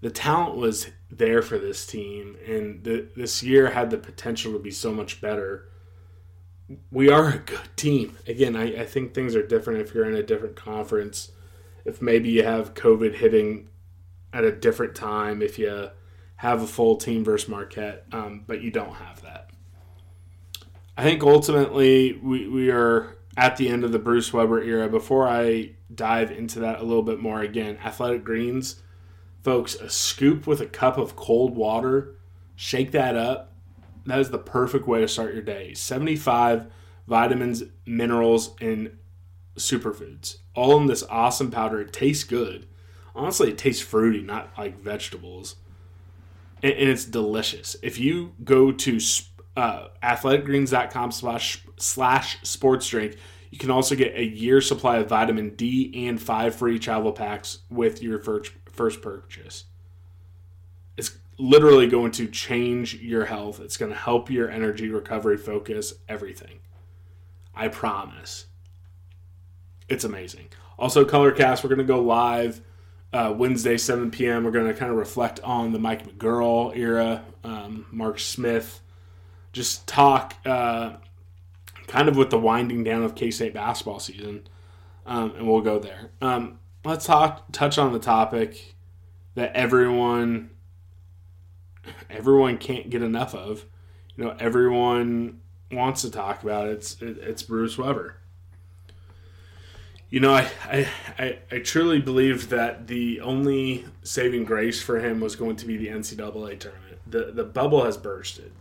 the 0.00 0.10
talent 0.10 0.56
was 0.56 0.88
there 1.10 1.42
for 1.42 1.58
this 1.58 1.86
team, 1.86 2.36
and 2.46 2.82
the, 2.82 3.06
this 3.16 3.42
year 3.42 3.70
had 3.70 3.90
the 3.90 3.98
potential 3.98 4.52
to 4.52 4.58
be 4.58 4.70
so 4.70 4.92
much 4.92 5.20
better. 5.20 5.68
We 6.90 7.10
are 7.10 7.28
a 7.28 7.38
good 7.38 7.76
team. 7.76 8.16
Again, 8.26 8.54
I, 8.56 8.82
I 8.82 8.86
think 8.86 9.12
things 9.12 9.34
are 9.34 9.46
different 9.46 9.80
if 9.80 9.94
you're 9.94 10.08
in 10.08 10.14
a 10.14 10.22
different 10.22 10.56
conference. 10.56 11.32
If 11.84 12.00
maybe 12.00 12.28
you 12.30 12.44
have 12.44 12.74
COVID 12.74 13.14
hitting 13.16 13.68
at 14.32 14.44
a 14.44 14.52
different 14.52 14.94
time, 14.94 15.42
if 15.42 15.58
you 15.58 15.90
have 16.36 16.62
a 16.62 16.66
full 16.66 16.96
team 16.96 17.24
versus 17.24 17.48
Marquette, 17.48 18.04
um, 18.12 18.44
but 18.46 18.62
you 18.62 18.70
don't 18.70 18.94
have 18.94 19.22
that. 19.22 19.50
I 20.96 21.02
think 21.02 21.22
ultimately 21.22 22.12
we, 22.22 22.46
we 22.48 22.70
are 22.70 23.16
at 23.36 23.56
the 23.56 23.68
end 23.68 23.84
of 23.84 23.92
the 23.92 23.98
Bruce 23.98 24.32
Weber 24.32 24.62
era. 24.62 24.88
Before 24.88 25.26
I 25.26 25.72
dive 25.94 26.30
into 26.30 26.60
that 26.60 26.80
a 26.80 26.84
little 26.84 27.02
bit 27.02 27.18
more, 27.18 27.40
again, 27.40 27.78
Athletic 27.84 28.22
Greens, 28.22 28.82
folks, 29.42 29.74
a 29.74 29.88
scoop 29.90 30.46
with 30.46 30.60
a 30.60 30.66
cup 30.66 30.98
of 30.98 31.16
cold 31.16 31.56
water, 31.56 32.16
shake 32.54 32.92
that 32.92 33.16
up. 33.16 33.49
That 34.10 34.18
is 34.18 34.30
the 34.30 34.38
perfect 34.38 34.88
way 34.88 35.00
to 35.02 35.08
start 35.08 35.34
your 35.34 35.42
day. 35.42 35.72
75 35.72 36.66
vitamins, 37.06 37.62
minerals, 37.86 38.56
and 38.60 38.98
superfoods, 39.56 40.38
all 40.52 40.76
in 40.78 40.86
this 40.86 41.04
awesome 41.04 41.52
powder. 41.52 41.80
It 41.80 41.92
tastes 41.92 42.24
good. 42.24 42.66
Honestly, 43.14 43.50
it 43.50 43.58
tastes 43.58 43.80
fruity, 43.80 44.20
not 44.20 44.50
like 44.58 44.80
vegetables. 44.80 45.54
And, 46.60 46.72
and 46.72 46.88
it's 46.88 47.04
delicious. 47.04 47.76
If 47.82 48.00
you 48.00 48.34
go 48.42 48.72
to 48.72 48.98
uh, 49.56 49.88
athleticgreens.com 50.02 51.12
slash, 51.12 51.64
slash 51.76 52.38
sports 52.42 52.88
drink, 52.88 53.16
you 53.50 53.58
can 53.58 53.70
also 53.70 53.94
get 53.94 54.16
a 54.16 54.24
year 54.24 54.60
supply 54.60 54.96
of 54.98 55.08
vitamin 55.08 55.50
D 55.50 56.08
and 56.08 56.20
five 56.20 56.56
free 56.56 56.80
travel 56.80 57.12
packs 57.12 57.58
with 57.70 58.02
your 58.02 58.18
first, 58.18 58.50
first 58.72 59.02
purchase. 59.02 59.66
Literally 61.40 61.86
going 61.86 62.12
to 62.12 62.26
change 62.26 62.96
your 62.96 63.24
health. 63.24 63.60
It's 63.60 63.76
going 63.76 63.90
to 63.90 63.96
help 63.96 64.30
your 64.30 64.50
energy, 64.50 64.90
recovery, 64.90 65.36
focus, 65.36 65.94
everything. 66.08 66.60
I 67.54 67.68
promise. 67.68 68.46
It's 69.88 70.04
amazing. 70.04 70.48
Also, 70.78 71.04
Colorcast, 71.04 71.64
we're 71.64 71.70
going 71.70 71.78
to 71.78 71.84
go 71.84 72.00
live 72.00 72.60
uh, 73.12 73.34
Wednesday, 73.36 73.76
7 73.76 74.10
p.m. 74.10 74.44
We're 74.44 74.50
going 74.50 74.66
to 74.66 74.74
kind 74.74 74.90
of 74.90 74.98
reflect 74.98 75.40
on 75.40 75.72
the 75.72 75.78
Mike 75.78 76.06
McGuirl 76.06 76.76
era, 76.76 77.24
um, 77.42 77.86
Mark 77.90 78.18
Smith, 78.18 78.80
just 79.52 79.86
talk 79.86 80.34
uh, 80.46 80.96
kind 81.86 82.08
of 82.08 82.16
with 82.16 82.30
the 82.30 82.38
winding 82.38 82.84
down 82.84 83.02
of 83.02 83.14
K 83.14 83.30
State 83.30 83.54
basketball 83.54 83.98
season, 83.98 84.46
um, 85.06 85.34
and 85.36 85.48
we'll 85.48 85.60
go 85.60 85.78
there. 85.78 86.10
Um, 86.20 86.60
let's 86.84 87.04
talk 87.04 87.50
touch 87.52 87.78
on 87.78 87.92
the 87.92 87.98
topic 87.98 88.74
that 89.34 89.52
everyone 89.54 90.50
everyone 92.08 92.58
can't 92.58 92.90
get 92.90 93.02
enough 93.02 93.34
of. 93.34 93.64
You 94.16 94.24
know, 94.24 94.36
everyone 94.38 95.40
wants 95.70 96.02
to 96.02 96.10
talk 96.10 96.42
about. 96.42 96.68
It's 96.68 97.00
it, 97.00 97.18
it's 97.18 97.42
Bruce 97.42 97.78
Weber. 97.78 98.16
You 100.10 100.18
know, 100.18 100.34
I, 100.34 100.50
I, 100.64 100.88
I, 101.18 101.38
I 101.52 101.58
truly 101.60 102.00
believe 102.00 102.48
that 102.48 102.88
the 102.88 103.20
only 103.20 103.84
saving 104.02 104.44
grace 104.44 104.82
for 104.82 104.98
him 104.98 105.20
was 105.20 105.36
going 105.36 105.54
to 105.56 105.66
be 105.66 105.76
the 105.76 105.86
NCAA 105.86 106.58
tournament. 106.58 106.98
The 107.06 107.30
the 107.32 107.44
bubble 107.44 107.84
has 107.84 107.96
bursted. 107.96 108.52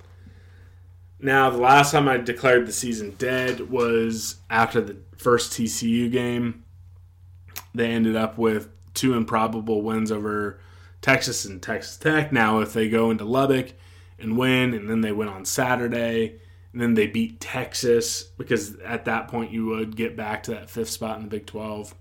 Now, 1.22 1.50
the 1.50 1.58
last 1.58 1.92
time 1.92 2.08
I 2.08 2.18
declared 2.18 2.66
the 2.66 2.72
season 2.72 3.16
dead 3.18 3.70
was 3.70 4.38
after 4.50 4.80
the 4.80 4.98
first 5.18 5.52
TCU 5.52 6.10
game. 6.10 6.64
They 7.76 7.92
ended 7.92 8.16
up 8.16 8.38
with 8.38 8.70
two 8.94 9.14
improbable 9.14 9.82
wins 9.82 10.12
over 10.12 10.62
Texas 11.02 11.46
and 11.46 11.62
Texas 11.62 11.98
Tech. 11.98 12.32
Now, 12.32 12.60
if 12.60 12.74
they 12.74 12.90
go 12.90 13.12
into 13.12 13.26
Lubbock 13.26 13.74
and 14.18 14.38
win, 14.38 14.74
and 14.74 14.90
then 14.90 15.02
they 15.02 15.12
win 15.12 15.28
on 15.28 15.46
Saturday, 15.46 16.40
and 16.74 16.82
then 16.82 16.94
they 16.94 17.08
beat 17.08 17.40
Texas, 17.40 18.24
because 18.24 18.76
at 18.82 19.06
that 19.06 19.28
point 19.28 19.52
you 19.52 19.66
would 19.68 19.96
get 19.96 20.16
back 20.16 20.44
to 20.44 20.52
that 20.52 20.70
fifth 20.70 20.90
spot 20.90 21.18
in 21.18 21.24
the 21.24 21.30
Big 21.30 21.46
12. 21.46 21.96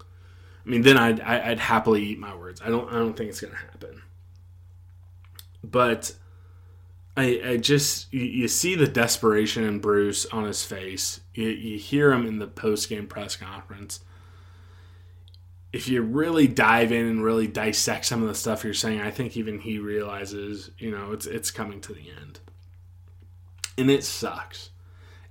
I 0.00 0.04
mean, 0.70 0.82
then 0.82 0.96
I'd, 0.96 1.20
I'd 1.20 1.58
happily 1.58 2.02
eat 2.02 2.18
my 2.18 2.34
words. 2.34 2.62
I 2.64 2.70
don't, 2.70 2.88
I 2.88 2.94
don't 2.94 3.16
think 3.16 3.30
it's 3.30 3.40
going 3.40 3.52
to 3.52 3.58
happen. 3.58 4.02
But 5.62 6.14
I, 7.16 7.40
I 7.44 7.56
just 7.58 8.12
you, 8.12 8.48
see 8.48 8.74
the 8.74 8.86
desperation 8.86 9.64
in 9.64 9.78
Bruce 9.78 10.26
on 10.26 10.44
his 10.44 10.64
face. 10.64 11.20
You, 11.34 11.48
you 11.48 11.78
hear 11.78 12.12
him 12.12 12.26
in 12.26 12.38
the 12.38 12.46
post 12.46 12.88
game 12.88 13.06
press 13.06 13.36
conference. 13.36 14.00
If 15.74 15.88
you 15.88 16.02
really 16.02 16.46
dive 16.46 16.92
in 16.92 17.06
and 17.06 17.24
really 17.24 17.48
dissect 17.48 18.04
some 18.04 18.22
of 18.22 18.28
the 18.28 18.34
stuff 18.36 18.62
you're 18.62 18.74
saying, 18.74 19.00
I 19.00 19.10
think 19.10 19.36
even 19.36 19.58
he 19.58 19.80
realizes, 19.80 20.70
you 20.78 20.92
know, 20.92 21.10
it's 21.10 21.26
it's 21.26 21.50
coming 21.50 21.80
to 21.80 21.92
the 21.92 22.10
end, 22.22 22.38
and 23.76 23.90
it 23.90 24.04
sucks. 24.04 24.70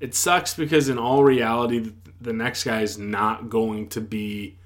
It 0.02 0.14
sucks 0.14 0.54
because 0.54 0.90
in 0.90 0.98
all 0.98 1.24
reality, 1.24 1.94
the 2.20 2.34
next 2.34 2.66
guy 2.66 2.82
is 2.82 2.98
not 2.98 3.50
going 3.50 3.88
to 3.90 4.02
be 4.02 4.58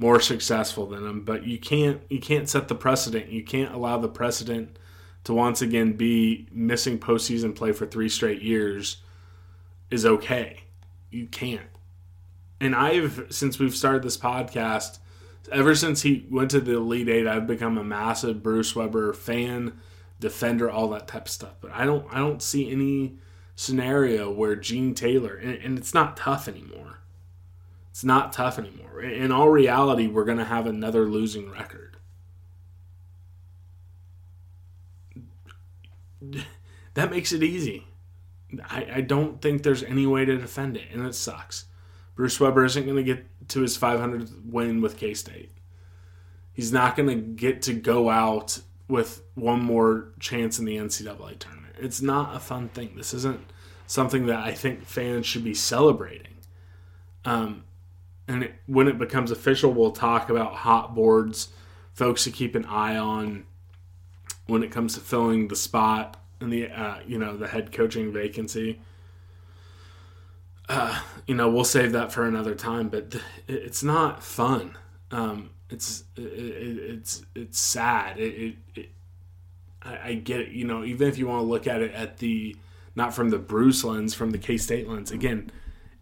more 0.00 0.18
successful 0.18 0.86
than 0.86 1.06
him. 1.06 1.24
But 1.24 1.46
you 1.46 1.60
can't 1.60 2.00
you 2.10 2.18
can't 2.18 2.48
set 2.48 2.66
the 2.66 2.74
precedent. 2.74 3.30
You 3.30 3.44
can't 3.44 3.72
allow 3.72 3.98
the 3.98 4.08
precedent 4.08 4.78
to 5.24 5.32
once 5.32 5.62
again 5.62 5.92
be 5.92 6.48
missing 6.50 6.98
postseason 6.98 7.54
play 7.54 7.70
for 7.70 7.86
three 7.86 8.08
straight 8.08 8.42
years 8.42 8.96
is 9.90 10.04
okay. 10.04 10.64
You 11.10 11.26
can't. 11.26 11.68
And 12.60 12.74
I've, 12.74 13.26
since 13.30 13.58
we've 13.58 13.74
started 13.74 14.02
this 14.02 14.16
podcast, 14.16 14.98
ever 15.50 15.74
since 15.74 16.02
he 16.02 16.26
went 16.30 16.50
to 16.52 16.60
the 16.60 16.76
Elite 16.76 17.08
Eight, 17.08 17.26
I've 17.26 17.46
become 17.46 17.78
a 17.78 17.84
massive 17.84 18.42
Bruce 18.42 18.74
Weber 18.74 19.12
fan, 19.12 19.80
defender, 20.18 20.70
all 20.70 20.88
that 20.90 21.08
type 21.08 21.26
of 21.26 21.30
stuff. 21.30 21.54
But 21.60 21.72
I 21.72 21.84
don't, 21.84 22.06
I 22.10 22.18
don't 22.18 22.42
see 22.42 22.70
any 22.70 23.18
scenario 23.56 24.30
where 24.30 24.56
Gene 24.56 24.94
Taylor, 24.94 25.34
and, 25.34 25.54
and 25.54 25.78
it's 25.78 25.94
not 25.94 26.16
tough 26.16 26.48
anymore. 26.48 27.00
It's 27.90 28.04
not 28.04 28.32
tough 28.32 28.58
anymore. 28.58 29.02
In 29.02 29.32
all 29.32 29.48
reality, 29.48 30.06
we're 30.06 30.24
to 30.38 30.44
have 30.44 30.66
another 30.66 31.06
losing 31.06 31.50
record. 31.50 31.96
that 36.94 37.10
makes 37.10 37.32
it 37.32 37.42
easy. 37.42 37.86
I, 38.64 38.86
I 38.96 39.00
don't 39.00 39.40
think 39.40 39.62
there's 39.62 39.82
any 39.82 40.06
way 40.06 40.24
to 40.24 40.36
defend 40.36 40.76
it, 40.76 40.84
and 40.92 41.06
it 41.06 41.14
sucks. 41.14 41.66
Bruce 42.14 42.40
Weber 42.40 42.64
isn't 42.64 42.84
going 42.84 42.96
to 42.96 43.02
get 43.02 43.26
to 43.50 43.60
his 43.60 43.76
500th 43.76 44.44
win 44.44 44.80
with 44.80 44.96
K 44.96 45.14
State. 45.14 45.50
He's 46.52 46.72
not 46.72 46.96
going 46.96 47.08
to 47.08 47.14
get 47.14 47.62
to 47.62 47.72
go 47.72 48.10
out 48.10 48.60
with 48.88 49.22
one 49.34 49.62
more 49.62 50.12
chance 50.18 50.58
in 50.58 50.64
the 50.64 50.76
NCAA 50.76 51.38
tournament. 51.38 51.76
It's 51.78 52.02
not 52.02 52.34
a 52.34 52.40
fun 52.40 52.68
thing. 52.68 52.94
This 52.96 53.14
isn't 53.14 53.40
something 53.86 54.26
that 54.26 54.40
I 54.40 54.52
think 54.52 54.84
fans 54.84 55.26
should 55.26 55.44
be 55.44 55.54
celebrating. 55.54 56.34
Um, 57.24 57.64
and 58.28 58.44
it, 58.44 58.54
when 58.66 58.88
it 58.88 58.98
becomes 58.98 59.30
official, 59.30 59.72
we'll 59.72 59.92
talk 59.92 60.30
about 60.30 60.54
hot 60.54 60.94
boards, 60.94 61.48
folks 61.92 62.24
to 62.24 62.30
keep 62.30 62.54
an 62.54 62.64
eye 62.64 62.96
on 62.96 63.44
when 64.46 64.62
it 64.62 64.70
comes 64.70 64.94
to 64.94 65.00
filling 65.00 65.48
the 65.48 65.56
spot 65.56 66.16
in 66.40 66.50
the 66.50 66.68
uh, 66.68 67.00
you 67.06 67.18
know 67.18 67.36
the 67.36 67.48
head 67.48 67.72
coaching 67.72 68.12
vacancy. 68.12 68.80
Uh, 70.70 71.00
you 71.26 71.34
know, 71.34 71.50
we'll 71.50 71.64
save 71.64 71.90
that 71.90 72.12
for 72.12 72.24
another 72.24 72.54
time, 72.54 72.88
but 72.88 73.16
it's 73.48 73.82
not 73.82 74.22
fun. 74.22 74.78
Um, 75.10 75.50
it's 75.68 76.04
it, 76.16 76.22
it's 76.22 77.24
it's 77.34 77.58
sad. 77.58 78.20
It, 78.20 78.54
it, 78.76 78.88
I, 79.82 79.98
I 80.10 80.14
get 80.14 80.38
it. 80.38 80.52
You 80.52 80.64
know, 80.64 80.84
even 80.84 81.08
if 81.08 81.18
you 81.18 81.26
want 81.26 81.40
to 81.40 81.46
look 81.46 81.66
at 81.66 81.82
it 81.82 81.92
at 81.92 82.18
the 82.18 82.54
not 82.94 83.12
from 83.12 83.30
the 83.30 83.38
Bruce 83.38 83.82
lens, 83.82 84.14
from 84.14 84.30
the 84.30 84.38
K 84.38 84.56
State 84.56 84.88
lens, 84.88 85.10
again, 85.10 85.50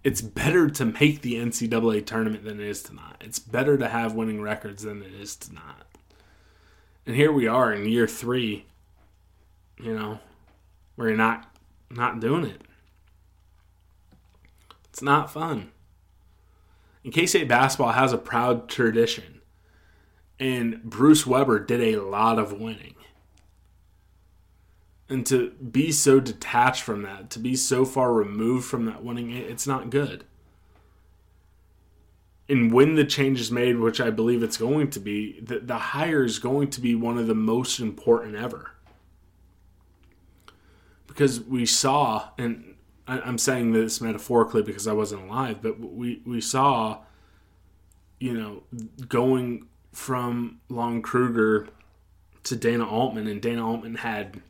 it's 0.05 0.21
better 0.21 0.69
to 0.69 0.85
make 0.85 1.23
the 1.23 1.37
NCAA 1.37 2.05
tournament 2.05 2.45
than 2.45 2.61
it 2.61 2.67
is 2.67 2.83
to 2.85 2.95
not. 2.95 3.23
It's 3.25 3.39
better 3.39 3.79
to 3.79 3.89
have 3.89 4.13
winning 4.13 4.43
records 4.43 4.83
than 4.83 5.03
it 5.03 5.15
is 5.15 5.35
to 5.37 5.55
not. 5.55 5.87
And 7.07 7.17
here 7.17 7.33
we 7.33 7.47
are 7.47 7.73
in 7.73 7.89
year 7.89 8.07
three, 8.07 8.67
you 9.81 9.95
know, 9.95 10.19
you're 10.99 11.17
not 11.17 11.51
not 11.89 12.21
doing 12.21 12.45
it. 12.45 12.68
It's 14.99 15.03
not 15.05 15.33
fun. 15.33 15.71
And 17.05 17.13
K 17.13 17.25
State 17.25 17.47
basketball 17.47 17.93
has 17.93 18.13
a 18.13 18.19
proud 18.19 18.69
tradition. 18.69 19.43
And 20.41 20.83
Bruce 20.83 21.25
Weber 21.25 21.61
did 21.61 21.81
a 21.81 22.03
lot 22.03 22.37
of 22.37 22.53
winning. 22.53 22.97
And 25.09 25.25
to 25.27 25.51
be 25.51 25.93
so 25.93 26.19
detached 26.19 26.83
from 26.83 27.03
that, 27.03 27.31
to 27.31 27.39
be 27.39 27.55
so 27.55 27.85
far 27.85 28.13
removed 28.13 28.67
from 28.67 28.87
that 28.87 29.05
winning, 29.05 29.31
it's 29.31 29.69
not 29.69 29.91
good. 29.91 30.25
And 32.49 32.73
when 32.73 32.97
the 32.97 33.05
change 33.05 33.41
is 33.41 33.53
made, 33.53 33.79
which 33.79 34.01
I 34.01 34.11
believe 34.11 34.43
it's 34.43 34.57
going 34.57 34.91
to 34.91 34.99
be, 34.99 35.39
the, 35.39 35.61
the 35.61 35.79
hire 35.79 36.25
is 36.25 36.41
going 36.41 36.71
to 36.71 36.81
be 36.81 36.97
one 36.97 37.19
of 37.19 37.29
the 37.29 37.37
most 37.37 37.79
important 37.79 38.35
ever. 38.35 38.73
Because 41.07 41.41
we 41.41 41.67
saw, 41.67 42.31
and 42.37 42.68
I'm 43.09 43.39
saying 43.39 43.73
this 43.73 44.01
metaphorically 44.01 44.63
because 44.63 44.87
I 44.87 44.93
wasn't 44.93 45.23
alive, 45.23 45.63
but 45.63 45.81
we, 45.81 46.21
we 46.27 46.41
saw, 46.43 46.99
you 48.21 48.35
know, 48.35 48.63
going 49.09 49.67
from 49.93 50.61
Lon 50.69 51.01
Kruger 51.01 51.69
to 52.45 52.57
Dana 52.57 52.87
Altman, 52.87 53.27
and 53.27 53.41
Dana 53.41 53.67
Altman 53.67 53.97
had 53.97 54.43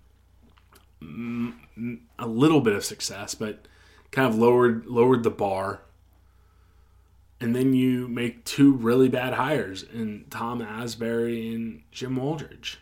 a 1.01 2.27
little 2.27 2.61
bit 2.61 2.75
of 2.75 2.85
success, 2.85 3.35
but 3.35 3.67
kind 4.11 4.29
of 4.29 4.37
lowered 4.37 4.87
lowered 4.87 5.23
the 5.23 5.31
bar. 5.31 5.83
And 7.41 7.55
then 7.55 7.73
you 7.73 8.09
make 8.09 8.45
two 8.45 8.73
really 8.73 9.09
bad 9.09 9.35
hires 9.35 9.85
in 9.85 10.25
Tom 10.29 10.61
Asbury 10.61 11.55
and 11.55 11.83
Jim 11.93 12.17
Wooldridge. 12.17 12.77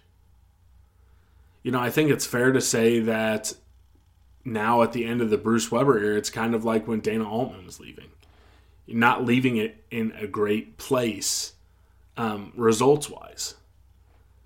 You 1.62 1.73
know, 1.73 1.81
I 1.81 1.91
think 1.91 2.11
it's 2.11 2.25
fair 2.25 2.53
to 2.53 2.61
say 2.62 3.01
that 3.01 3.53
now 4.47 4.83
at 4.83 4.93
the 4.93 5.05
end 5.05 5.21
of 5.21 5.31
the 5.31 5.37
Bruce 5.37 5.71
Weber 5.71 5.99
era, 5.99 6.17
it's 6.17 6.31
kind 6.31 6.55
of 6.55 6.65
like 6.65 6.87
when 6.87 7.01
Dana 7.01 7.29
Altman 7.29 7.67
was 7.67 7.81
leaving. 7.81 8.11
Not 8.87 9.25
leaving 9.25 9.57
it 9.57 9.85
in 9.91 10.13
a 10.13 10.29
great 10.29 10.79
place 10.79 11.55
um, 12.17 12.53
results 12.55 13.11
wise. 13.11 13.55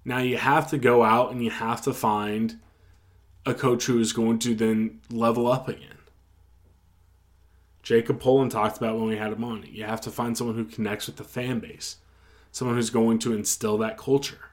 Now 0.04 0.18
you 0.18 0.38
have 0.38 0.70
to 0.70 0.78
go 0.78 1.02
out 1.02 1.30
and 1.30 1.44
you 1.44 1.50
have 1.50 1.82
to 1.82 1.92
find 1.92 2.58
a 3.44 3.52
coach 3.52 3.84
who 3.84 4.00
is 4.00 4.12
going 4.12 4.38
to 4.40 4.54
then 4.54 5.00
level 5.10 5.46
up 5.46 5.68
again. 5.68 5.98
Jacob 7.82 8.20
Pullen 8.20 8.48
talked 8.48 8.78
about 8.78 8.96
when 8.96 9.08
we 9.08 9.16
had 9.16 9.32
him 9.32 9.44
on. 9.44 9.66
You 9.70 9.84
have 9.84 10.00
to 10.02 10.10
find 10.10 10.36
someone 10.36 10.56
who 10.56 10.64
connects 10.64 11.06
with 11.06 11.16
the 11.16 11.24
fan 11.24 11.60
base, 11.60 11.96
someone 12.52 12.76
who's 12.76 12.90
going 12.90 13.18
to 13.20 13.34
instill 13.34 13.78
that 13.78 13.98
culture. 13.98 14.49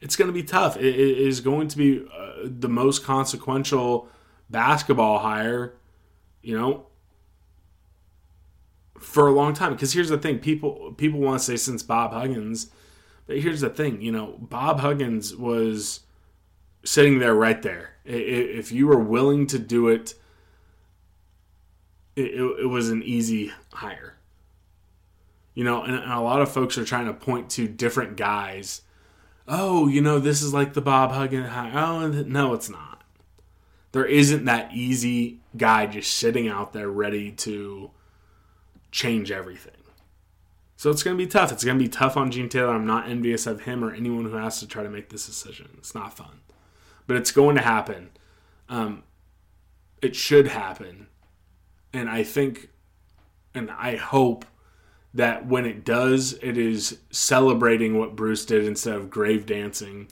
It's 0.00 0.16
going 0.16 0.28
to 0.28 0.32
be 0.32 0.42
tough. 0.42 0.76
It 0.76 0.94
is 0.94 1.40
going 1.40 1.68
to 1.68 1.76
be 1.76 2.06
uh, 2.12 2.32
the 2.44 2.68
most 2.68 3.04
consequential 3.04 4.08
basketball 4.50 5.20
hire, 5.20 5.74
you 6.42 6.58
know, 6.58 6.86
for 8.98 9.26
a 9.26 9.32
long 9.32 9.54
time. 9.54 9.72
Because 9.72 9.92
here's 9.92 10.10
the 10.10 10.18
thing: 10.18 10.38
people 10.38 10.94
people 10.96 11.20
want 11.20 11.40
to 11.40 11.44
say 11.44 11.56
since 11.56 11.82
Bob 11.82 12.12
Huggins, 12.12 12.68
but 13.26 13.38
here's 13.38 13.60
the 13.62 13.70
thing: 13.70 14.02
you 14.02 14.12
know, 14.12 14.36
Bob 14.38 14.80
Huggins 14.80 15.34
was 15.34 16.00
sitting 16.84 17.18
there 17.18 17.34
right 17.34 17.62
there. 17.62 17.94
If 18.04 18.70
you 18.70 18.86
were 18.86 18.98
willing 18.98 19.46
to 19.48 19.58
do 19.58 19.88
it, 19.88 20.14
it, 22.16 22.34
it 22.34 22.68
was 22.68 22.90
an 22.90 23.02
easy 23.02 23.52
hire. 23.72 24.16
You 25.54 25.64
know, 25.64 25.82
and, 25.82 25.94
and 25.94 26.12
a 26.12 26.20
lot 26.20 26.42
of 26.42 26.50
folks 26.50 26.76
are 26.76 26.84
trying 26.84 27.06
to 27.06 27.14
point 27.14 27.48
to 27.50 27.68
different 27.68 28.16
guys. 28.16 28.82
Oh, 29.46 29.88
you 29.88 30.00
know, 30.00 30.18
this 30.18 30.42
is 30.42 30.54
like 30.54 30.72
the 30.72 30.80
Bob 30.80 31.12
Huggins 31.12 31.50
hire. 31.50 31.72
Oh, 31.74 32.08
no, 32.08 32.54
it's 32.54 32.70
not. 32.70 33.02
There 33.92 34.06
isn't 34.06 34.44
that 34.46 34.72
easy 34.72 35.40
guy 35.56 35.86
just 35.86 36.14
sitting 36.14 36.48
out 36.48 36.72
there 36.72 36.88
ready 36.88 37.30
to 37.30 37.90
change 38.90 39.30
everything. 39.30 39.72
So 40.76 40.90
it's 40.90 41.02
going 41.02 41.16
to 41.16 41.22
be 41.22 41.30
tough. 41.30 41.52
It's 41.52 41.64
going 41.64 41.78
to 41.78 41.84
be 41.84 41.88
tough 41.88 42.16
on 42.16 42.30
Gene 42.30 42.48
Taylor. 42.48 42.74
I'm 42.74 42.86
not 42.86 43.08
envious 43.08 43.46
of 43.46 43.62
him 43.62 43.84
or 43.84 43.94
anyone 43.94 44.24
who 44.24 44.36
has 44.36 44.58
to 44.60 44.66
try 44.66 44.82
to 44.82 44.90
make 44.90 45.10
this 45.10 45.26
decision. 45.26 45.68
It's 45.78 45.94
not 45.94 46.16
fun 46.16 46.40
but 47.06 47.16
it's 47.16 47.32
going 47.32 47.56
to 47.56 47.62
happen. 47.62 48.10
Um, 48.68 49.02
it 50.02 50.16
should 50.16 50.48
happen. 50.48 51.08
And 51.92 52.08
I 52.08 52.22
think 52.22 52.70
and 53.54 53.70
I 53.70 53.96
hope 53.96 54.44
that 55.14 55.46
when 55.46 55.64
it 55.64 55.84
does, 55.84 56.32
it 56.42 56.58
is 56.58 56.98
celebrating 57.10 57.98
what 57.98 58.16
Bruce 58.16 58.44
did 58.44 58.64
instead 58.64 58.96
of 58.96 59.10
grave 59.10 59.46
dancing. 59.46 60.08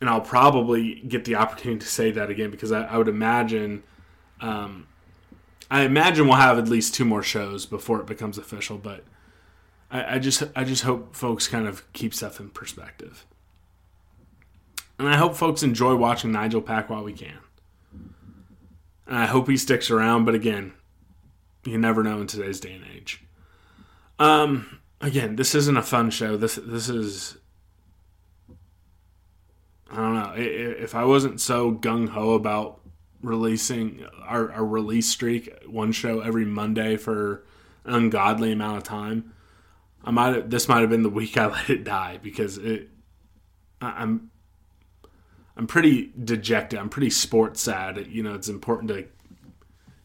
And 0.00 0.08
I'll 0.08 0.22
probably 0.22 0.96
get 1.06 1.26
the 1.26 1.36
opportunity 1.36 1.80
to 1.80 1.86
say 1.86 2.10
that 2.12 2.30
again 2.30 2.50
because 2.50 2.72
I, 2.72 2.84
I 2.84 2.96
would 2.96 3.08
imagine, 3.08 3.82
um, 4.40 4.86
I 5.70 5.82
imagine 5.82 6.26
we'll 6.26 6.36
have 6.36 6.58
at 6.58 6.66
least 6.66 6.94
two 6.94 7.04
more 7.04 7.22
shows 7.22 7.66
before 7.66 8.00
it 8.00 8.06
becomes 8.06 8.38
official. 8.38 8.78
But 8.78 9.04
I, 9.90 10.16
I 10.16 10.18
just, 10.18 10.42
I 10.56 10.64
just 10.64 10.82
hope 10.84 11.14
folks 11.14 11.46
kind 11.46 11.68
of 11.68 11.90
keep 11.92 12.14
stuff 12.14 12.40
in 12.40 12.48
perspective. 12.48 13.26
And 14.98 15.08
I 15.08 15.16
hope 15.16 15.36
folks 15.36 15.62
enjoy 15.62 15.94
watching 15.94 16.32
Nigel 16.32 16.62
Pack 16.62 16.88
while 16.88 17.04
we 17.04 17.12
can. 17.12 17.38
And 19.06 19.18
I 19.18 19.26
hope 19.26 19.48
he 19.48 19.56
sticks 19.56 19.90
around, 19.90 20.24
but 20.24 20.34
again, 20.34 20.72
you 21.64 21.76
never 21.76 22.02
know 22.02 22.20
in 22.20 22.26
today's 22.26 22.60
day 22.60 22.72
and 22.72 22.84
age. 22.96 23.22
Um, 24.18 24.80
again, 25.00 25.36
this 25.36 25.54
isn't 25.54 25.76
a 25.76 25.82
fun 25.82 26.10
show. 26.10 26.36
This 26.36 26.56
this 26.56 26.88
is 26.88 27.38
I 29.90 29.96
don't 29.96 30.14
know. 30.14 30.32
If 30.36 30.94
I 30.94 31.04
wasn't 31.04 31.40
so 31.40 31.72
gung 31.72 32.08
ho 32.08 32.32
about 32.32 32.80
releasing 33.22 34.04
our, 34.22 34.50
our 34.50 34.64
release 34.64 35.08
streak, 35.08 35.52
one 35.66 35.92
show 35.92 36.20
every 36.20 36.46
Monday 36.46 36.96
for 36.96 37.44
an 37.84 37.94
ungodly 37.94 38.52
amount 38.52 38.78
of 38.78 38.82
time, 38.84 39.34
I 40.02 40.10
might 40.10 40.48
this 40.48 40.68
might 40.68 40.80
have 40.80 40.90
been 40.90 41.02
the 41.02 41.10
week 41.10 41.36
I 41.36 41.46
let 41.52 41.68
it 41.68 41.84
die 41.84 42.18
because 42.22 42.58
it. 42.58 42.88
I'm 43.80 44.30
I'm 45.56 45.66
pretty 45.66 46.12
dejected. 46.22 46.78
I'm 46.78 46.88
pretty 46.88 47.10
sports 47.10 47.60
sad. 47.60 48.06
You 48.06 48.22
know, 48.22 48.34
it's 48.34 48.48
important 48.48 48.88
to 48.88 49.04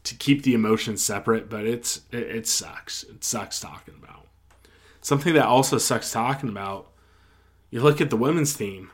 to 0.08 0.14
keep 0.14 0.42
the 0.42 0.54
emotions 0.54 1.02
separate, 1.02 1.48
but 1.48 1.66
it's 1.66 2.02
it, 2.10 2.22
it 2.22 2.46
sucks. 2.46 3.04
It 3.04 3.24
sucks 3.24 3.60
talking 3.60 3.94
about. 4.02 4.26
Something 5.00 5.34
that 5.34 5.46
also 5.46 5.78
sucks 5.78 6.12
talking 6.12 6.48
about. 6.48 6.90
You 7.70 7.82
look 7.82 8.00
at 8.00 8.10
the 8.10 8.16
women's 8.16 8.56
team. 8.56 8.90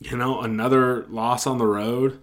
You 0.00 0.16
know, 0.16 0.40
another 0.40 1.06
loss 1.08 1.46
on 1.46 1.58
the 1.58 1.66
road 1.66 2.20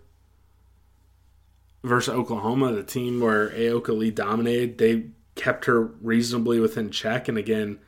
versus 1.83 2.13
Oklahoma, 2.13 2.71
the 2.71 2.83
team 2.83 3.19
where 3.19 3.49
Ayoka 3.49 3.97
Lee 3.97 4.11
dominated. 4.11 4.77
They 4.77 5.07
kept 5.35 5.65
her 5.65 5.81
reasonably 5.81 6.59
within 6.59 6.89
check, 6.89 7.27
and 7.27 7.37
again, 7.37 7.79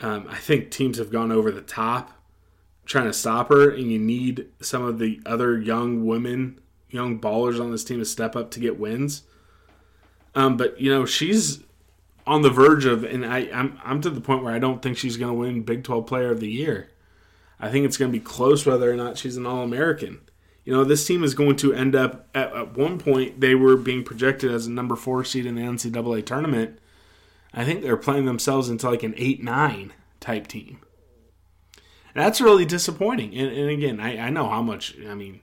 um, 0.00 0.26
I 0.28 0.36
think 0.36 0.70
teams 0.70 0.98
have 0.98 1.10
gone 1.10 1.32
over 1.32 1.50
the 1.50 1.62
top 1.62 2.12
trying 2.86 3.06
to 3.06 3.12
stop 3.12 3.48
her, 3.48 3.68
and 3.68 3.90
you 3.90 3.98
need 3.98 4.46
some 4.60 4.84
of 4.84 4.98
the 4.98 5.20
other 5.26 5.58
young 5.58 6.06
women, 6.06 6.60
young 6.90 7.20
ballers 7.20 7.60
on 7.60 7.70
this 7.70 7.84
team 7.84 7.98
to 7.98 8.04
step 8.04 8.36
up 8.36 8.50
to 8.52 8.60
get 8.60 8.78
wins. 8.78 9.22
Um, 10.34 10.56
but 10.56 10.80
you 10.80 10.90
know 10.90 11.06
she's 11.06 11.60
on 12.26 12.42
the 12.42 12.50
verge 12.50 12.84
of, 12.84 13.04
and 13.04 13.24
I, 13.24 13.48
I'm 13.52 13.78
I'm 13.84 14.00
to 14.02 14.10
the 14.10 14.20
point 14.20 14.42
where 14.42 14.52
I 14.54 14.58
don't 14.58 14.82
think 14.82 14.98
she's 14.98 15.16
going 15.16 15.32
to 15.32 15.38
win 15.38 15.62
Big 15.62 15.84
12 15.84 16.06
Player 16.06 16.30
of 16.30 16.40
the 16.40 16.50
Year. 16.50 16.90
I 17.58 17.70
think 17.70 17.86
it's 17.86 17.96
going 17.96 18.12
to 18.12 18.18
be 18.18 18.24
close 18.24 18.66
whether 18.66 18.90
or 18.90 18.96
not 18.96 19.16
she's 19.16 19.36
an 19.36 19.46
All 19.46 19.62
American. 19.62 20.20
You 20.64 20.72
know, 20.72 20.84
this 20.84 21.06
team 21.06 21.22
is 21.22 21.34
going 21.34 21.56
to 21.56 21.72
end 21.72 21.94
up 21.94 22.28
at, 22.34 22.52
at 22.52 22.76
one 22.76 22.98
point 22.98 23.40
they 23.40 23.54
were 23.54 23.76
being 23.76 24.02
projected 24.02 24.50
as 24.50 24.66
a 24.66 24.70
number 24.70 24.96
four 24.96 25.24
seed 25.24 25.46
in 25.46 25.54
the 25.54 25.62
NCAA 25.62 26.26
tournament. 26.26 26.78
I 27.54 27.64
think 27.64 27.82
they're 27.82 27.96
playing 27.96 28.26
themselves 28.26 28.68
into 28.68 28.90
like 28.90 29.02
an 29.02 29.14
eight 29.16 29.42
nine 29.42 29.92
type 30.20 30.48
team 30.48 30.80
that's 32.16 32.40
really 32.40 32.64
disappointing. 32.64 33.36
And, 33.36 33.52
and 33.52 33.70
again, 33.70 34.00
I, 34.00 34.18
I 34.18 34.30
know 34.30 34.48
how 34.48 34.62
much. 34.62 34.96
I 35.06 35.14
mean, 35.14 35.40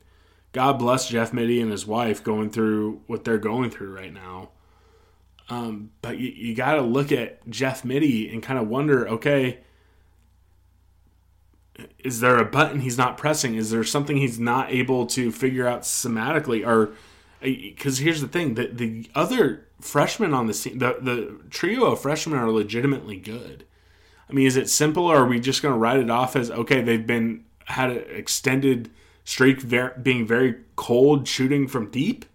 God 0.53 0.79
bless 0.79 1.09
Jeff 1.09 1.33
Mittie 1.33 1.59
and 1.59 1.71
his 1.71 1.85
wife 1.85 2.23
going 2.23 2.51
through 2.51 3.01
what 3.07 3.23
they're 3.23 3.37
going 3.37 3.69
through 3.71 3.93
right 3.93 4.13
now. 4.13 4.49
Um, 5.49 5.91
but 6.01 6.19
you, 6.19 6.29
you 6.29 6.55
got 6.55 6.75
to 6.75 6.81
look 6.81 7.11
at 7.11 7.47
Jeff 7.49 7.83
Mittie 7.83 8.31
and 8.31 8.41
kind 8.41 8.59
of 8.59 8.67
wonder, 8.67 9.07
okay, 9.09 9.59
is 11.99 12.19
there 12.19 12.37
a 12.37 12.45
button 12.45 12.79
he's 12.79 12.97
not 12.97 13.17
pressing? 13.17 13.55
Is 13.55 13.71
there 13.71 13.83
something 13.83 14.17
he's 14.17 14.39
not 14.39 14.71
able 14.71 15.07
to 15.07 15.31
figure 15.31 15.67
out 15.67 15.81
somatically? 15.81 16.65
Or 16.65 16.93
because 17.41 17.97
here's 17.97 18.21
the 18.21 18.27
thing: 18.27 18.53
that 18.53 18.77
the 18.77 19.09
other 19.15 19.67
freshmen 19.81 20.33
on 20.33 20.45
the 20.45 20.53
team, 20.53 20.77
the 20.77 20.97
the 21.01 21.39
trio 21.49 21.85
of 21.85 22.01
freshmen 22.01 22.37
are 22.37 22.51
legitimately 22.51 23.17
good. 23.17 23.65
I 24.29 24.33
mean, 24.33 24.45
is 24.45 24.55
it 24.55 24.69
simple, 24.69 25.07
or 25.07 25.17
are 25.17 25.27
we 25.27 25.39
just 25.39 25.61
going 25.61 25.73
to 25.73 25.79
write 25.79 25.99
it 25.99 26.11
off 26.11 26.35
as 26.35 26.51
okay? 26.51 26.81
They've 26.81 27.05
been 27.05 27.45
had 27.65 27.89
an 27.89 28.03
extended 28.09 28.91
streak, 29.23 29.61
ver- 29.61 29.97
being 30.01 30.25
very 30.27 30.55
cold, 30.75 31.27
shooting 31.27 31.67
from 31.67 31.89
deep. 31.89 32.25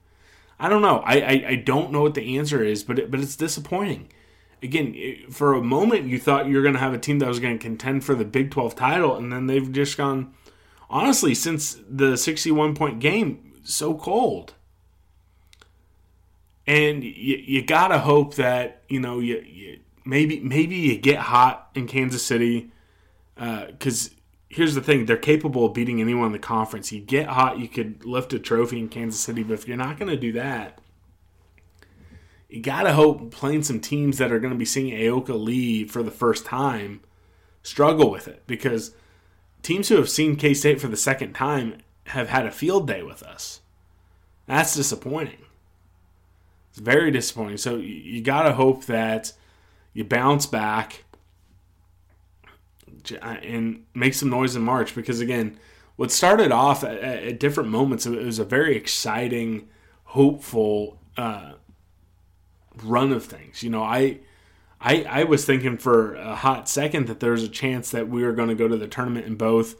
I 0.58 0.68
don't 0.68 0.82
know. 0.82 0.98
I, 1.04 1.20
I, 1.20 1.44
I 1.48 1.54
don't 1.54 1.92
know 1.92 2.02
what 2.02 2.14
the 2.14 2.36
answer 2.38 2.64
is, 2.64 2.82
but 2.82 2.98
it, 2.98 3.10
but 3.10 3.20
it's 3.20 3.36
disappointing. 3.36 4.08
Again, 4.60 5.30
for 5.30 5.54
a 5.54 5.62
moment, 5.62 6.06
you 6.06 6.18
thought 6.18 6.48
you 6.48 6.56
were 6.56 6.62
going 6.62 6.74
to 6.74 6.80
have 6.80 6.94
a 6.94 6.98
team 6.98 7.20
that 7.20 7.28
was 7.28 7.38
going 7.38 7.56
to 7.56 7.62
contend 7.62 8.04
for 8.04 8.16
the 8.16 8.24
Big 8.24 8.50
Twelve 8.50 8.74
title, 8.74 9.16
and 9.16 9.32
then 9.32 9.46
they've 9.46 9.70
just 9.70 9.96
gone. 9.96 10.34
Honestly, 10.90 11.34
since 11.34 11.78
the 11.88 12.16
sixty-one 12.16 12.74
point 12.74 12.98
game, 12.98 13.52
so 13.62 13.94
cold. 13.94 14.54
And 16.66 17.04
you, 17.04 17.36
you 17.36 17.62
gotta 17.62 17.98
hope 17.98 18.34
that 18.34 18.82
you 18.88 19.00
know 19.00 19.20
you, 19.20 19.40
you 19.40 19.80
maybe 20.04 20.40
maybe 20.40 20.74
you 20.74 20.98
get 20.98 21.18
hot 21.18 21.70
in 21.74 21.86
Kansas 21.86 22.24
City 22.24 22.72
because 23.36 24.08
uh, 24.08 24.14
here's 24.48 24.74
the 24.74 24.80
thing: 24.80 25.06
they're 25.06 25.16
capable 25.16 25.66
of 25.66 25.74
beating 25.74 26.00
anyone 26.00 26.26
in 26.26 26.32
the 26.32 26.38
conference. 26.38 26.92
You 26.92 27.00
get 27.00 27.28
hot, 27.28 27.58
you 27.58 27.68
could 27.68 28.04
lift 28.04 28.32
a 28.32 28.38
trophy 28.38 28.78
in 28.78 28.88
Kansas 28.88 29.20
City, 29.20 29.42
but 29.42 29.54
if 29.54 29.68
you're 29.68 29.76
not 29.76 29.98
going 29.98 30.10
to 30.10 30.16
do 30.16 30.32
that, 30.32 30.80
you 32.48 32.62
gotta 32.62 32.94
hope 32.94 33.30
playing 33.30 33.62
some 33.62 33.80
teams 33.80 34.18
that 34.18 34.32
are 34.32 34.40
going 34.40 34.52
to 34.52 34.58
be 34.58 34.64
seeing 34.64 34.94
Ayoka 34.94 35.38
Lee 35.38 35.84
for 35.84 36.02
the 36.02 36.10
first 36.10 36.46
time 36.46 37.00
struggle 37.62 38.10
with 38.10 38.26
it 38.26 38.42
because 38.46 38.94
teams 39.62 39.88
who 39.88 39.96
have 39.96 40.08
seen 40.08 40.36
K 40.36 40.54
State 40.54 40.80
for 40.80 40.88
the 40.88 40.96
second 40.96 41.34
time 41.34 41.78
have 42.06 42.30
had 42.30 42.46
a 42.46 42.50
field 42.50 42.86
day 42.86 43.02
with 43.02 43.22
us. 43.22 43.60
That's 44.46 44.74
disappointing. 44.74 45.44
It's 46.70 46.78
very 46.78 47.10
disappointing. 47.10 47.58
So 47.58 47.76
you 47.76 48.22
got 48.22 48.44
to 48.44 48.54
hope 48.54 48.86
that 48.86 49.34
you 49.92 50.04
bounce 50.04 50.46
back 50.46 51.04
and 53.22 53.84
make 53.94 54.14
some 54.14 54.30
noise 54.30 54.56
in 54.56 54.62
March 54.62 54.94
because 54.94 55.20
again, 55.20 55.58
what 55.96 56.12
started 56.12 56.52
off 56.52 56.84
at, 56.84 56.98
at 56.98 57.40
different 57.40 57.70
moments, 57.70 58.06
it 58.06 58.24
was 58.24 58.38
a 58.38 58.44
very 58.44 58.76
exciting, 58.76 59.68
hopeful 60.04 60.98
uh, 61.16 61.52
run 62.82 63.12
of 63.12 63.24
things. 63.24 63.62
You 63.62 63.70
know, 63.70 63.82
I, 63.82 64.20
I, 64.80 65.02
I 65.02 65.24
was 65.24 65.44
thinking 65.44 65.76
for 65.76 66.14
a 66.14 66.36
hot 66.36 66.68
second 66.68 67.08
that 67.08 67.20
there 67.20 67.32
was 67.32 67.42
a 67.42 67.48
chance 67.48 67.90
that 67.90 68.08
we 68.08 68.22
were 68.22 68.32
going 68.32 68.48
to 68.48 68.54
go 68.54 68.68
to 68.68 68.76
the 68.76 68.86
tournament 68.86 69.26
in 69.26 69.34
both 69.34 69.74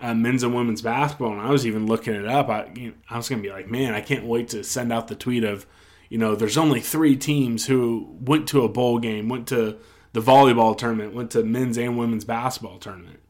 uh, 0.00 0.14
men's 0.14 0.42
and 0.42 0.54
women's 0.54 0.80
basketball, 0.80 1.32
and 1.32 1.42
I 1.42 1.50
was 1.50 1.66
even 1.66 1.86
looking 1.86 2.14
it 2.14 2.26
up. 2.26 2.48
I, 2.48 2.70
you 2.74 2.88
know, 2.88 2.94
I 3.10 3.18
was 3.18 3.28
going 3.28 3.42
to 3.42 3.46
be 3.46 3.52
like, 3.52 3.70
man, 3.70 3.92
I 3.92 4.00
can't 4.00 4.24
wait 4.24 4.48
to 4.48 4.64
send 4.64 4.92
out 4.92 5.08
the 5.08 5.14
tweet 5.14 5.44
of, 5.44 5.66
you 6.08 6.16
know, 6.16 6.34
there's 6.34 6.56
only 6.56 6.80
three 6.80 7.16
teams 7.16 7.66
who 7.66 8.16
went 8.18 8.48
to 8.48 8.64
a 8.64 8.68
bowl 8.68 8.98
game, 8.98 9.28
went 9.28 9.46
to 9.48 9.76
the 10.12 10.20
volleyball 10.20 10.76
tournament, 10.76 11.14
went 11.14 11.30
to 11.32 11.42
men's 11.42 11.78
and 11.78 11.98
women's 11.98 12.24
basketball 12.24 12.78
tournament. 12.78 13.20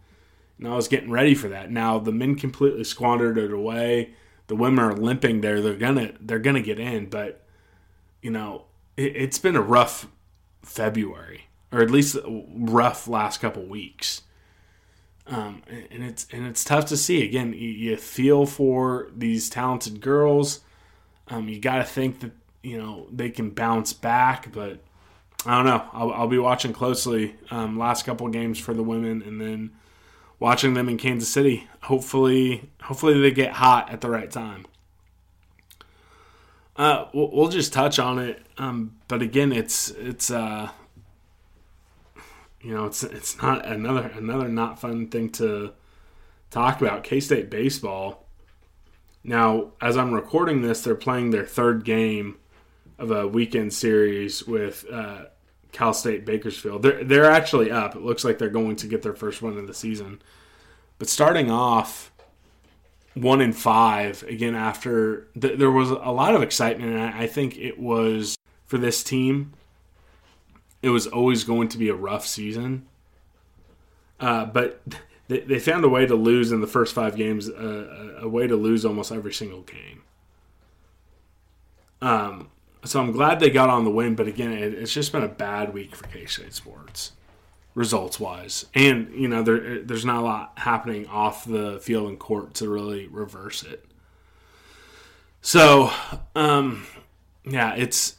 And 0.59 0.69
I 0.69 0.77
was 0.77 0.89
getting 0.89 1.11
ready 1.11 1.35
for 1.35 1.49
that. 1.49 1.71
Now 1.71 1.99
the 1.99 2.13
men 2.13 2.37
completely 2.37 2.85
squandered 2.85 3.39
it 3.39 3.53
away. 3.53 4.15
The 4.47 4.57
women 4.57 4.85
are 4.85 4.95
limping 4.95 5.41
there. 5.41 5.61
They're 5.61 5.75
gonna 5.75 6.13
they're 6.21 6.39
gonna 6.39 6.61
get 6.61 6.79
in, 6.79 7.09
but 7.09 7.45
you 8.21 8.31
know 8.31 8.65
it, 8.97 9.17
it's 9.17 9.39
been 9.39 9.57
a 9.57 9.63
rough 9.63 10.07
February, 10.63 11.49
or 11.73 11.81
at 11.81 11.91
least 11.91 12.17
rough 12.27 13.09
last 13.09 13.41
couple 13.41 13.63
weeks. 13.65 14.23
Um, 15.27 15.63
and 15.69 16.03
it's 16.03 16.27
and 16.33 16.47
it's 16.47 16.65
tough 16.65 16.87
to 16.87 16.97
see. 16.97 17.25
Again, 17.25 17.53
you, 17.53 17.69
you 17.69 17.97
feel 17.97 18.47
for 18.47 19.09
these 19.17 19.49
talented 19.49 20.01
girls. 20.01 20.61
Um, 21.29 21.49
you 21.49 21.61
got 21.61 21.77
to 21.79 21.85
think 21.85 22.21
that 22.21 22.33
you 22.63 22.77
know 22.77 23.07
they 23.13 23.31
can 23.31 23.51
bounce 23.51 23.93
back, 23.93 24.53
but 24.53 24.81
I 25.47 25.57
don't 25.57 25.67
know. 25.67 25.89
I'll, 25.93 26.13
I'll 26.13 26.29
be 26.29 26.39
watching 26.39 26.73
closely 26.73 27.37
um, 27.51 27.79
last 27.79 28.05
couple 28.05 28.29
games 28.29 28.59
for 28.59 28.75
the 28.75 28.83
women, 28.83 29.23
and 29.23 29.41
then 29.41 29.71
watching 30.39 30.75
them 30.75 30.89
in 30.89 30.99
Kansas 30.99 31.29
City. 31.29 31.69
Hopefully, 31.83 32.71
hopefully 32.83 33.21
they 33.21 33.31
get 33.31 33.53
hot 33.53 33.91
at 33.91 34.01
the 34.01 34.11
right 34.11 34.31
time. 34.31 34.67
Uh, 36.77 37.07
we'll, 37.13 37.31
we'll 37.33 37.49
just 37.49 37.73
touch 37.73 37.99
on 37.99 38.19
it, 38.19 38.43
um, 38.59 38.97
but 39.09 39.23
again, 39.23 39.53
it's 39.53 39.91
it's 39.91 40.31
uh, 40.31 40.71
you 42.61 42.75
know 42.75 42.87
it's 42.87 43.03
it's 43.03 43.41
not 43.43 43.65
another 43.67 44.11
another 44.15 44.49
not 44.49 44.81
fun 44.81 45.09
thing 45.09 45.31
to 45.31 45.73
talk 46.51 46.81
about. 46.81 47.05
K 47.05 47.21
State 47.21 47.51
baseball. 47.51 48.27
Now, 49.23 49.73
as 49.83 49.97
I'm 49.99 50.13
recording 50.15 50.63
this, 50.63 50.81
they're 50.83 50.95
playing 50.95 51.31
their 51.31 51.45
third 51.45 51.85
game 51.85 52.37
of 53.01 53.11
a 53.11 53.27
weekend 53.27 53.73
series 53.73 54.47
with 54.47 54.85
uh, 54.93 55.25
Cal 55.73 55.95
State 55.95 56.27
Bakersfield. 56.27 56.83
They're 56.83 57.03
they're 57.03 57.31
actually 57.31 57.71
up. 57.71 57.97
It 57.97 58.03
looks 58.03 58.25
like 58.25 58.39
they're 58.39 58.51
going 58.51 58.77
to 58.77 58.87
get 58.87 59.03
their 59.03 59.15
first 59.15 59.41
win 59.41 59.59
of 59.59 59.67
the 59.67 59.75
season. 59.75 60.21
But 60.99 61.09
starting 61.09 61.51
off 61.51 62.13
one 63.15 63.41
in 63.41 63.55
five 63.55 64.23
again 64.25 64.55
after 64.55 65.29
th- 65.41 65.59
there 65.59 65.71
was 65.71 65.91
a 65.91 65.95
lot 66.11 66.35
of 66.35 66.43
excitement, 66.43 66.93
and 66.93 67.01
I, 67.01 67.23
I 67.23 67.27
think 67.27 67.57
it 67.57 67.79
was 67.79 68.37
for 68.67 68.79
this 68.79 69.03
team. 69.03 69.55
It 70.83 70.91
was 70.91 71.07
always 71.07 71.45
going 71.45 71.69
to 71.69 71.79
be 71.79 71.89
a 71.89 71.95
rough 71.95 72.27
season, 72.27 72.87
uh, 74.21 74.45
but 74.45 74.83
they, 75.29 75.41
they 75.41 75.59
found 75.59 75.85
a 75.85 75.89
way 75.89 76.05
to 76.05 76.15
lose 76.15 76.53
in 76.53 76.61
the 76.61 76.67
first 76.67 76.95
five 76.95 77.17
games. 77.17 77.49
Uh, 77.49 78.19
a 78.21 78.29
way 78.29 78.47
to 78.47 78.57
lose 78.57 78.85
almost 78.85 79.11
every 79.11 79.33
single 79.33 79.63
game. 79.63 80.03
Um, 82.03 82.51
so 82.85 83.01
I'm 83.01 83.13
glad 83.13 83.41
they 83.41 83.51
got 83.51 83.69
on 83.69 83.85
the 83.85 83.91
win, 83.91 84.15
but 84.15 84.27
again, 84.27 84.53
it, 84.53 84.75
it's 84.75 84.93
just 84.93 85.13
been 85.13 85.23
a 85.23 85.29
bad 85.29 85.75
week 85.75 85.95
for 85.95 86.07
K 86.07 86.25
State 86.27 86.55
sports, 86.55 87.13
results 87.75 88.19
wise, 88.19 88.67
and 88.75 89.13
you 89.15 89.29
know 89.29 89.43
there 89.43 89.83
there's 89.83 90.05
not 90.05 90.17
a 90.17 90.23
lot 90.23 90.53
happening 90.57 91.07
off 91.07 91.45
the 91.45 91.79
field 91.81 92.09
and 92.09 92.19
court 92.19 92.55
to 92.55 92.69
really 92.69 93.07
reverse 93.07 93.63
it. 93.63 93.85
So, 95.43 95.91
um, 96.35 96.87
yeah, 97.45 97.75
it's 97.75 98.17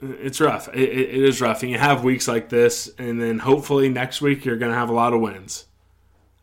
it's 0.00 0.40
rough. 0.40 0.68
It, 0.68 0.88
it 0.88 1.10
is 1.10 1.40
rough, 1.40 1.62
and 1.62 1.70
you 1.70 1.78
have 1.78 2.02
weeks 2.02 2.26
like 2.26 2.48
this, 2.48 2.90
and 2.98 3.20
then 3.20 3.38
hopefully 3.38 3.88
next 3.88 4.20
week 4.20 4.44
you're 4.44 4.56
going 4.56 4.72
to 4.72 4.78
have 4.78 4.90
a 4.90 4.94
lot 4.94 5.12
of 5.12 5.20
wins. 5.20 5.66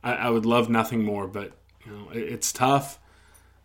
I, 0.04 0.14
I, 0.14 0.30
would 0.30 0.46
love 0.46 0.70
nothing 0.70 1.04
more, 1.04 1.28
but 1.28 1.54
you 1.86 1.92
know 1.92 2.10
it, 2.12 2.20
it's 2.20 2.54
tough 2.54 3.00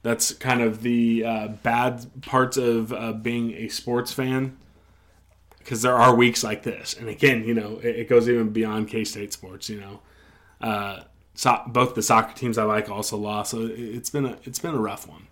that's 0.02 0.32
kind 0.32 0.62
of 0.62 0.82
the 0.82 1.24
uh, 1.24 1.48
bad 1.48 2.22
parts 2.22 2.56
of 2.56 2.92
uh, 2.92 3.12
being 3.12 3.52
a 3.52 3.68
sports 3.68 4.12
fan. 4.12 4.56
Because 5.58 5.82
there 5.82 5.94
are 5.94 6.14
weeks 6.14 6.42
like 6.42 6.62
this. 6.62 6.94
And 6.94 7.08
again 7.08 7.44
you 7.44 7.54
know 7.54 7.78
it, 7.82 7.96
it 8.00 8.08
goes 8.08 8.28
even 8.28 8.50
beyond 8.50 8.88
k-state 8.88 9.32
sports 9.32 9.68
you 9.68 9.80
know. 9.80 10.00
Uh, 10.60 11.02
so, 11.34 11.62
both 11.66 11.94
the 11.94 12.02
soccer 12.02 12.34
teams 12.34 12.58
i 12.58 12.64
like 12.64 12.90
also 12.90 13.16
lost. 13.16 13.52
So 13.52 13.62
it, 13.62 13.78
it's 13.78 14.10
been 14.10 14.26
a 14.26 14.38
it's 14.44 14.58
been 14.58 14.74
a 14.74 14.80
rough 14.80 15.06
one. 15.06 15.26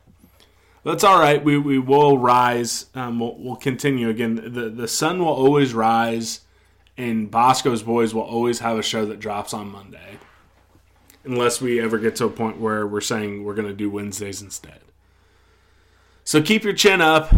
That's 0.85 1.05
all 1.05 1.21
right. 1.21 1.43
We, 1.43 1.59
we 1.59 1.79
will 1.79 2.17
rise. 2.17 2.87
Um, 2.95 3.19
we'll, 3.21 3.37
we'll 3.37 3.57
continue. 3.57 4.09
Again 4.09 4.37
the, 4.37 4.71
the 4.71 4.89
sun 4.89 5.19
will 5.19 5.29
always 5.29 5.75
rise 5.75 6.41
and 6.99 7.31
bosco's 7.31 7.83
boys 7.83 8.13
will 8.13 8.23
always 8.23 8.59
have 8.59 8.77
a 8.77 8.83
show 8.83 9.07
that 9.07 9.21
drops 9.21 9.55
on 9.55 9.71
monday 9.71 10.19
unless 11.29 11.61
we 11.61 11.79
ever 11.79 11.99
get 11.99 12.17
to 12.17 12.25
a 12.25 12.31
point 12.31 12.59
where 12.59 12.87
we're 12.87 13.03
saying 13.03 13.45
we're 13.45 13.55
going 13.55 13.69
to 13.69 13.75
do 13.75 13.91
Wednesdays 13.91 14.41
instead. 14.41 14.81
So 16.25 16.43
keep 16.43 16.65
your 16.65 16.73
chin 16.73 17.01
up. 17.01 17.33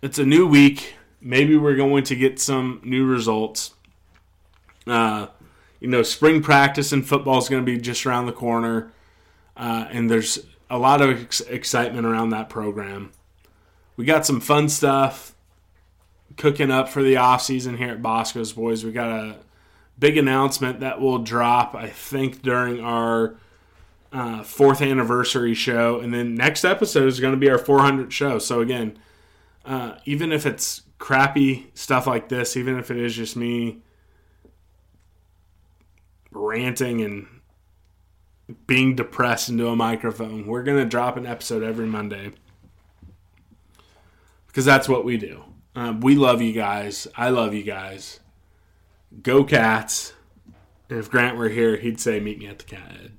It's 0.00 0.18
a 0.18 0.24
new 0.24 0.46
week. 0.46 0.94
Maybe 1.20 1.56
we're 1.56 1.76
going 1.76 2.04
to 2.04 2.16
get 2.16 2.40
some 2.40 2.80
new 2.82 3.06
results. 3.06 3.74
Uh, 4.86 5.26
you 5.78 5.88
know, 5.88 6.02
spring 6.02 6.42
practice 6.42 6.90
and 6.92 7.06
football 7.06 7.38
is 7.38 7.48
going 7.48 7.64
to 7.64 7.70
be 7.70 7.78
just 7.78 8.06
around 8.06 8.26
the 8.26 8.32
corner, 8.32 8.92
uh, 9.56 9.86
and 9.90 10.10
there's 10.10 10.38
a 10.70 10.78
lot 10.78 11.02
of 11.02 11.20
ex- 11.20 11.40
excitement 11.42 12.06
around 12.06 12.30
that 12.30 12.48
program. 12.48 13.10
We 13.96 14.04
got 14.04 14.24
some 14.24 14.40
fun 14.40 14.68
stuff 14.68 15.34
cooking 16.36 16.70
up 16.70 16.88
for 16.88 17.02
the 17.02 17.16
off 17.16 17.42
season 17.42 17.76
here 17.76 17.90
at 17.90 18.02
Bosco's 18.02 18.52
Boys. 18.52 18.84
We 18.84 18.92
got 18.92 19.10
a 19.10 19.36
big 19.98 20.16
announcement 20.16 20.80
that 20.80 21.00
will 21.00 21.18
drop, 21.18 21.74
I 21.74 21.88
think, 21.88 22.42
during 22.42 22.80
our 22.80 23.36
uh, 24.12 24.42
fourth 24.42 24.80
anniversary 24.80 25.54
show. 25.54 26.00
And 26.00 26.12
then 26.14 26.34
next 26.34 26.64
episode 26.64 27.08
is 27.08 27.20
going 27.20 27.34
to 27.34 27.38
be 27.38 27.50
our 27.50 27.58
400th 27.58 28.10
show. 28.10 28.38
So, 28.38 28.60
again, 28.60 28.98
uh, 29.64 29.96
even 30.04 30.32
if 30.32 30.46
it's 30.46 30.82
crappy 30.98 31.70
stuff 31.74 32.06
like 32.06 32.28
this, 32.28 32.56
even 32.56 32.78
if 32.78 32.90
it 32.90 32.96
is 32.96 33.14
just 33.14 33.36
me 33.36 33.78
ranting 36.30 37.00
and 37.02 37.26
being 38.66 38.94
depressed 38.94 39.48
into 39.48 39.68
a 39.68 39.76
microphone, 39.76 40.46
we're 40.46 40.62
going 40.62 40.78
to 40.78 40.88
drop 40.88 41.16
an 41.16 41.26
episode 41.26 41.62
every 41.62 41.86
Monday 41.86 42.32
because 44.46 44.64
that's 44.64 44.88
what 44.88 45.04
we 45.04 45.16
do. 45.16 45.44
Um, 45.74 46.00
we 46.00 46.16
love 46.16 46.40
you 46.40 46.52
guys. 46.52 47.06
I 47.16 47.28
love 47.28 47.54
you 47.54 47.62
guys. 47.62 48.20
Go 49.22 49.42
Cats. 49.44 50.12
And 50.90 50.98
if 50.98 51.10
Grant 51.10 51.36
were 51.36 51.48
here, 51.48 51.76
he'd 51.76 52.00
say, 52.00 52.20
Meet 52.20 52.38
me 52.38 52.46
at 52.46 52.58
the 52.58 52.64
cat 52.64 52.92
head. 52.92 53.12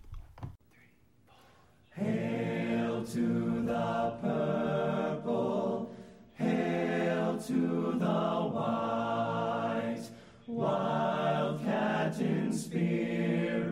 Hail 1.96 3.04
to 3.06 3.64
the 3.66 4.18
purple, 4.22 5.92
hail 6.36 7.38
to 7.38 7.94
the 8.00 8.50
white, 8.54 10.04
wildcat 10.48 12.20
in 12.20 12.54
spirit, 12.54 13.66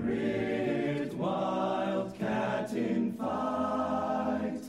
wildcat 1.14 2.74
in 2.74 3.14
fight. 3.14 4.64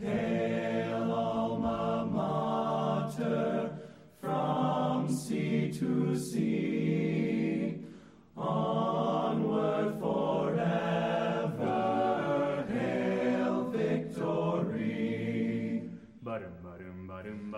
Hail 0.00 1.12
alma 1.12 2.06
mater 2.10 3.70
from 4.20 5.08
sea 5.08 5.70
to 5.72 6.16
sea. 6.18 6.45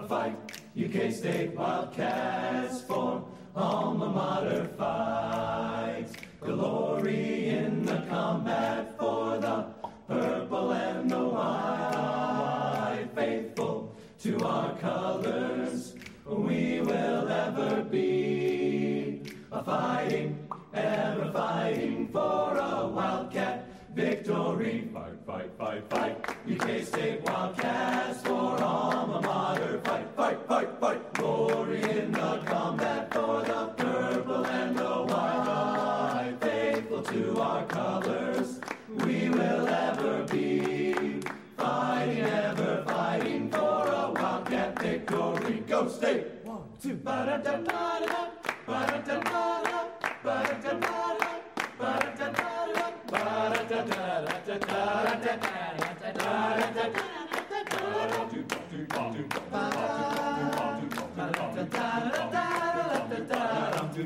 Fight, 0.08 0.36
UK 0.78 1.10
State 1.10 1.56
Wildcats 1.56 2.82
form, 2.82 3.24
alma 3.56 4.08
mater 4.08 4.68
fight. 4.78 6.06
Glory 6.40 7.48
in 7.48 7.84
the 7.84 8.04
combat 8.08 8.96
for 8.96 9.36
the 9.38 9.66
purple 10.06 10.70
and 10.70 11.10
the 11.10 11.18
white. 11.18 13.08
Faithful 13.16 13.96
to 14.20 14.38
our 14.44 14.76
colors, 14.78 15.94
we 16.24 16.80
will 16.80 17.28
ever 17.28 17.82
be. 17.82 19.22
A 19.50 19.64
fighting, 19.64 20.38
ever 20.72 21.32
fighting 21.32 22.06
for 22.12 22.56
a 22.56 22.86
wildcat 22.86 23.68
victory. 23.92 24.88
Fight, 24.94 25.18
fight, 25.26 25.50
fight, 25.58 25.90
fight. 25.90 26.36
UK 26.48 26.84
State 26.84 27.27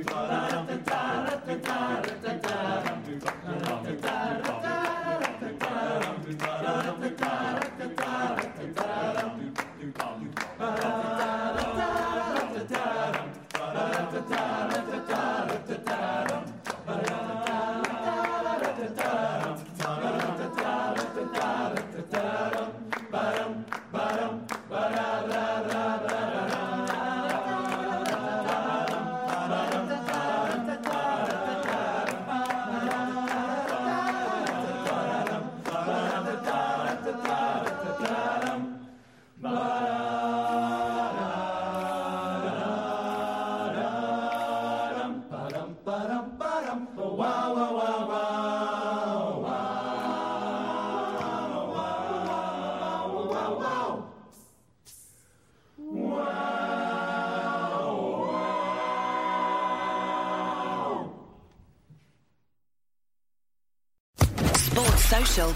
Sports 0.00 0.08
Social 0.08 0.51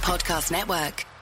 Podcast 0.06 0.52
Network. 0.52 1.15